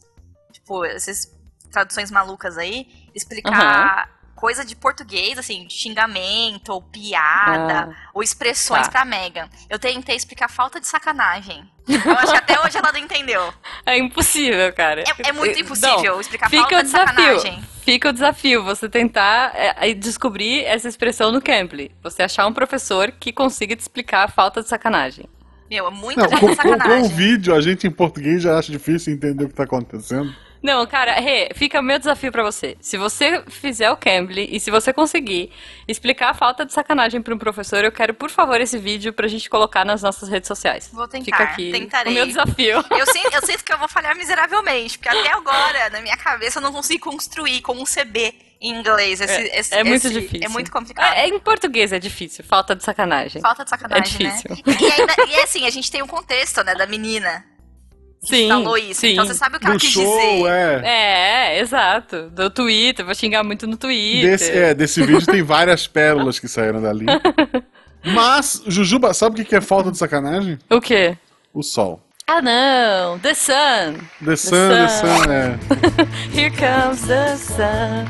[0.54, 1.30] tipo, essas
[1.70, 8.92] traduções malucas aí, explicar coisa de português, assim, de xingamento, ou piada, ou expressões tá.
[8.92, 9.50] pra Megan.
[9.70, 11.70] Eu tentei explicar falta de sacanagem.
[11.88, 13.52] Eu acho que até hoje ela não entendeu.
[13.86, 15.02] é impossível, cara.
[15.02, 17.16] É, é muito Não, impossível explicar Fica falta o de desafio.
[17.16, 17.64] sacanagem.
[17.84, 21.92] Fica o desafio, você tentar é, descobrir essa expressão no Cambly.
[22.04, 25.26] Você achar um professor que consiga te explicar a falta de sacanagem.
[25.70, 27.16] Meu, é muita Não, falta com, de com, com o sacanagem.
[27.16, 30.34] vídeo, a gente em português já acha difícil entender o que tá acontecendo.
[30.62, 32.76] Não, cara, Rê, fica o meu desafio pra você.
[32.82, 35.51] Se você fizer o Cambly e se você conseguir
[35.88, 39.28] explicar a falta de sacanagem pra um professor, eu quero, por favor, esse vídeo pra
[39.28, 40.89] gente colocar nas nossas redes sociais.
[40.91, 42.12] Vou tentar, Fica aqui tentarei.
[42.12, 42.84] o meu desafio.
[42.89, 46.58] Eu sinto, eu sinto que eu vou falhar miseravelmente, porque até agora, na minha cabeça,
[46.60, 49.22] eu não consigo construir como um CB em inglês.
[49.22, 50.45] Esse, É, esse- é muito esse- difícil.
[50.45, 51.14] É muito complicado.
[51.14, 53.41] É, em português é difícil, falta de sacanagem.
[53.41, 54.49] Falta de sacanagem, é difícil.
[54.66, 54.78] né?
[54.82, 57.45] E, ainda, e é assim, a gente tem o contexto, né, da menina
[58.24, 59.01] Sim, falou isso.
[59.01, 59.13] sim.
[59.13, 60.49] Então você sabe o que ela Do quis show, dizer.
[60.84, 61.55] é.
[61.55, 62.30] É, exato.
[62.30, 64.32] Do Twitter, vou xingar muito no Twitter.
[64.32, 67.05] Desse, é, desse vídeo tem várias pérolas que saíram dali.
[68.03, 70.57] Mas, Jujuba, sabe o que que é falta de sacanagem?
[70.70, 71.18] O quê?
[71.53, 72.01] O sol.
[72.30, 73.18] Ah, não!
[73.20, 73.53] The Sun!
[74.26, 75.57] The Sun, The Sun, é.
[76.38, 78.05] Here comes the sun.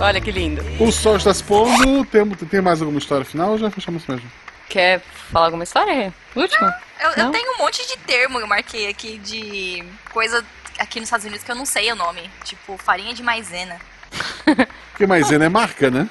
[0.00, 0.62] Olha que lindo.
[0.80, 2.04] O sol está se pondo.
[2.06, 4.26] Tem, tem mais alguma história final ou já fechamos mesmo?
[4.70, 5.92] Quer falar alguma história?
[5.92, 6.12] Rê?
[7.00, 10.44] Eu, eu tenho um monte de termo que eu marquei aqui de coisa
[10.78, 12.30] aqui nos Estados Unidos que eu não sei o nome.
[12.44, 13.78] Tipo, farinha de maisena.
[14.92, 16.08] Porque maisena é marca, né?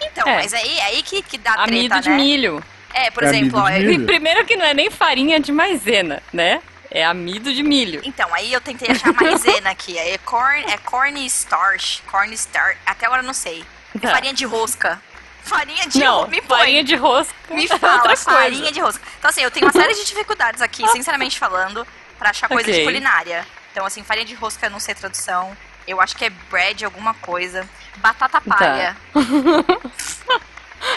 [0.00, 0.36] Então, É.
[0.36, 2.16] mas aí, aí que, que dá Amido treta, de né?
[2.16, 2.64] milho.
[2.92, 4.06] É, por É exemplo, amido ó, de eu- milho.
[4.06, 6.62] Primeiro que não é nem farinha de maisena, né?
[6.90, 8.00] É amido de milho.
[8.04, 9.98] Então, aí eu tentei achar maisena aqui.
[9.98, 12.02] É corn, é corn starch.
[12.08, 12.78] Corn starch.
[12.86, 13.64] Até agora eu não sei.
[13.96, 14.10] É Tá.
[14.10, 15.00] farinha de rosca.
[15.44, 16.30] Farinha de Não, rosca.
[16.30, 16.58] Me põe.
[16.58, 17.34] farinha de rosca.
[17.50, 19.02] Me é fala, outra farinha de rosca.
[19.18, 21.86] Então, assim, eu tenho uma série de dificuldades aqui, sinceramente falando,
[22.18, 22.84] pra achar coisa de Ok.
[22.84, 23.46] culinária.
[23.70, 25.56] Então, assim, farinha de rosca eu não sei tradução.
[25.86, 27.68] Eu acho que é bread, alguma coisa.
[27.96, 28.96] Batata palha.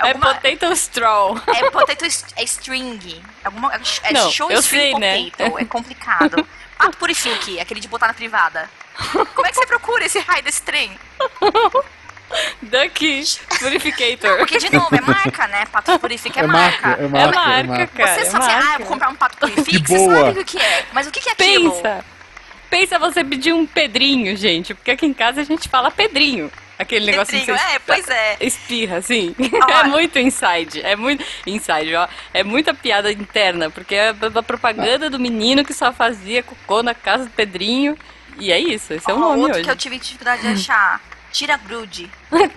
[0.04, 1.42] É Alguma- potato straw.
[1.48, 2.04] É potato
[2.36, 3.24] é string.
[3.44, 3.74] Alguma,
[4.04, 5.32] é Não, show eu string sei, né?
[5.32, 5.60] potato.
[5.60, 6.48] É complicado.
[6.78, 8.70] Pato purifique, aquele de botar na privada.
[9.34, 11.00] Como é que você procura esse raio desse trem?
[12.62, 13.24] Duck
[13.60, 14.38] Purificator.
[14.38, 15.66] Porque, de novo, é marca, né?
[15.72, 16.88] Pato purifique é, É marca.
[16.88, 17.40] marca, é É marca.
[17.40, 17.88] marca, é marca.
[17.88, 18.14] cara.
[18.16, 18.78] Você é sabe, assim, ah, marca.
[18.80, 20.86] vou comprar um pato purifique, Que você sabe o que é.
[20.94, 21.72] Mas o que que é aquilo?
[21.72, 22.06] Pensa.
[22.70, 24.74] Pensa você pedir um pedrinho, gente.
[24.74, 26.52] Porque aqui em casa a gente fala pedrinho.
[26.80, 28.38] Aquele negócio que Pedrinho, você é, pois é.
[28.40, 29.34] espirra, assim.
[29.68, 30.82] É muito inside.
[30.84, 31.26] É muito.
[31.48, 32.08] Inside, ó.
[32.34, 33.70] É muita piada interna.
[33.72, 37.98] Porque é a propaganda do menino que só fazia cocô na casa do Pedrinho.
[38.40, 39.64] E é isso, esse é o Ó, nome outro hoje.
[39.64, 41.02] que eu tive dificuldade de achar.
[41.38, 42.10] Tira grude.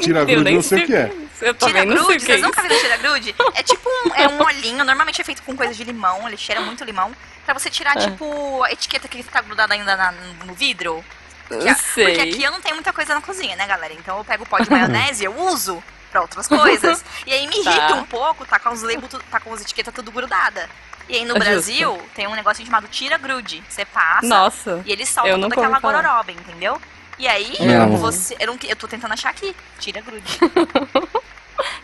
[0.00, 1.12] Tira Eu grude, nem não sei o que é.
[1.40, 3.34] Eu Tira grude, que é vocês nunca viram tira grude?
[3.54, 6.60] É tipo um, é um olhinho, normalmente é feito com coisa de limão, ele cheira
[6.60, 7.12] muito limão.
[7.44, 8.00] Pra você tirar, Ah.
[8.00, 10.10] tipo, a etiqueta que tá grudada ainda na-
[10.46, 11.04] no vidro.
[11.46, 12.20] Porque, Eu porque sei.
[12.22, 13.92] aqui eu não tenho muita coisa na cozinha, né, galera?
[13.92, 15.80] Então eu pego o pó de maionese, eu uso
[16.10, 17.04] pra outras coisas.
[17.26, 17.94] E aí me irrita Tá.
[17.94, 20.68] um pouco, tá com os labels, tá com as etiquetas tudo grudada.
[21.08, 21.38] E aí no Justo.
[21.44, 23.62] Brasil tem um negócio chamado tira grude.
[23.68, 24.82] Você passa Nossa.
[24.86, 26.80] e ele solta eu toda aquela gororoba, entendeu?
[27.18, 27.96] E aí, Não.
[27.96, 28.36] você.
[28.40, 29.54] Eu, não, eu tô tentando achar aqui.
[29.78, 30.24] Tira grude.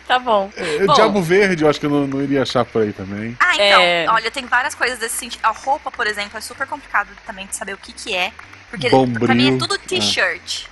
[0.06, 0.50] Tá bom.
[0.56, 0.92] É, Bom.
[0.94, 3.36] Diabo Verde, eu acho que eu não, não iria achar por aí também.
[3.38, 4.06] Ah, então, É.
[4.10, 5.40] olha, tem várias coisas desse sentido.
[5.44, 8.32] A roupa, por exemplo, é super complicado também de saber o que que é.
[8.68, 9.24] Porque Bombril.
[9.26, 10.64] pra mim é tudo t-shirt.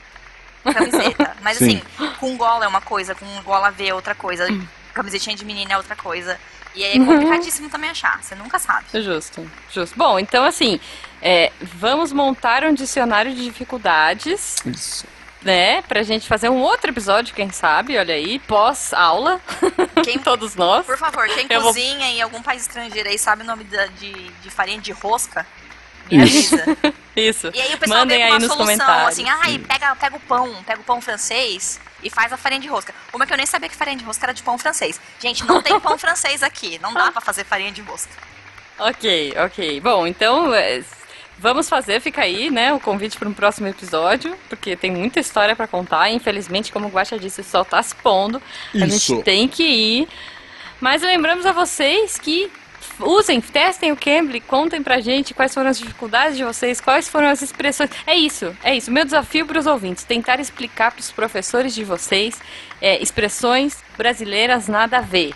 [0.65, 1.37] Camiseta.
[1.41, 1.81] Mas Sim.
[1.97, 4.45] assim, com gola é uma coisa, com gola V é outra coisa.
[4.93, 6.37] Camisetinha de menina é outra coisa.
[6.75, 8.21] E aí é complicadíssimo também achar.
[8.21, 8.87] Você nunca sabe.
[9.01, 9.97] Justo, justo.
[9.97, 10.81] Bom, então assim,
[11.23, 15.07] é, vamos montar um dicionário de dificuldades, Isso.
[15.43, 15.83] né?
[15.83, 19.41] Pra gente fazer um outro episódio, quem sabe, olha aí, pós-aula,
[20.05, 20.87] Quem, todos nós.
[20.87, 23.87] por favor, quem Eu vou- cozinha em algum país estrangeiro aí sabe o nome da-
[23.87, 25.47] de, de farinha de rosca?
[26.11, 26.55] Me Isso.
[26.55, 26.77] avisa.
[27.17, 27.51] Isso.
[27.53, 29.09] E aí o pessoal Mandem vem com uma nos solução, comentários.
[29.09, 32.69] assim, ai, pega, pega o pão, pega o pão francês e faz a farinha de
[32.69, 32.95] rosca.
[33.11, 35.01] Como é que eu nem sabia que farinha de rosca era de pão francês?
[35.21, 38.13] Gente, não tem pão francês aqui, não dá pra fazer farinha de rosca.
[38.79, 39.81] Ok, ok.
[39.81, 40.81] Bom, então, é,
[41.39, 45.55] Vamos fazer, fica aí, né, o convite para um próximo episódio, porque tem muita história
[45.55, 46.11] para contar.
[46.11, 48.43] Infelizmente, como o Guaxa disse, o sol tá se pondo.
[48.75, 49.15] A Isso.
[49.15, 50.09] gente tem que ir.
[50.81, 52.51] Mas lembramos a vocês que
[53.01, 57.29] usem, testem o Cambly, contem pra gente quais foram as dificuldades de vocês, quais foram
[57.29, 57.91] as expressões.
[58.07, 58.91] É isso, é isso.
[58.91, 62.41] Meu desafio para os ouvintes, tentar explicar para os professores de vocês
[62.81, 65.35] é, expressões brasileiras nada a ver.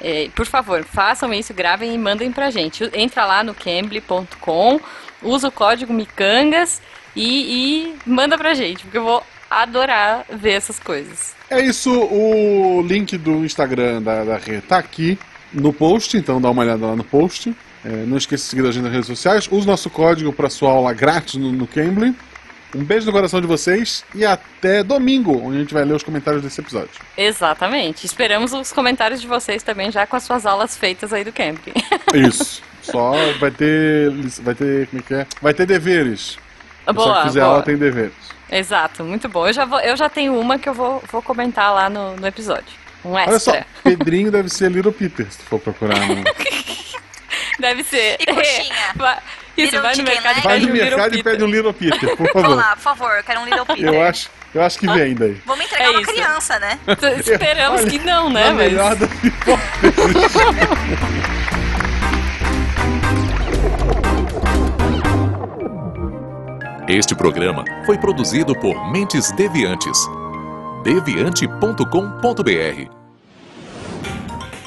[0.00, 2.88] É, por favor, façam isso, gravem e mandem pra gente.
[2.94, 4.80] Entra lá no cambly.com,
[5.22, 6.80] usa o código Micangas
[7.14, 11.34] e, e manda pra gente, porque eu vou adorar ver essas coisas.
[11.50, 15.18] É isso, o link do Instagram da, da Rê tá aqui
[15.52, 17.54] no post, então dá uma olhada lá no post.
[17.84, 19.48] É, não esqueça de seguir a gente nas redes sociais.
[19.50, 22.14] Use nosso código para sua aula grátis no, no Cambly.
[22.74, 26.02] Um beijo no coração de vocês e até domingo, onde a gente vai ler os
[26.02, 26.90] comentários desse episódio.
[27.16, 28.06] Exatamente.
[28.06, 31.72] Esperamos os comentários de vocês também, já com as suas aulas feitas aí do camping.
[32.14, 32.62] Isso.
[32.82, 34.10] Só vai ter.
[34.42, 34.86] Vai ter.
[34.86, 35.26] Como é que é?
[35.42, 36.38] Vai ter deveres.
[36.84, 37.52] Só boa, que fizer boa.
[37.52, 38.14] aula tem deveres.
[38.50, 39.46] Exato, muito bom.
[39.46, 42.26] Eu já, vou, eu já tenho uma que eu vou, vou comentar lá no, no
[42.26, 42.80] episódio.
[43.04, 43.30] Um extra.
[43.30, 43.52] Olha só,
[43.82, 45.98] Pedrinho deve ser Little Peter, se tu for procurar.
[46.06, 46.24] No...
[47.60, 48.16] Deve ser.
[48.18, 49.20] E coxinha?
[49.56, 50.42] Vai- Isso, Little vai no mercado e?
[50.42, 52.56] Vai pede no um mercado e pede um Little Peter, por Vamos favor.
[52.56, 53.84] lá, por favor, eu quero um Little Peter.
[53.92, 55.36] Eu acho, eu acho que vem daí.
[55.44, 56.12] Vamos entregar É uma isso.
[56.12, 56.78] criança, né?
[57.18, 58.46] Esperamos Olha, que não, né?
[58.52, 58.56] Mas...
[58.56, 60.34] melhor hipóteses.
[66.88, 69.98] Este programa foi produzido por Mentes Deviantes.
[70.82, 72.99] deviante.com.br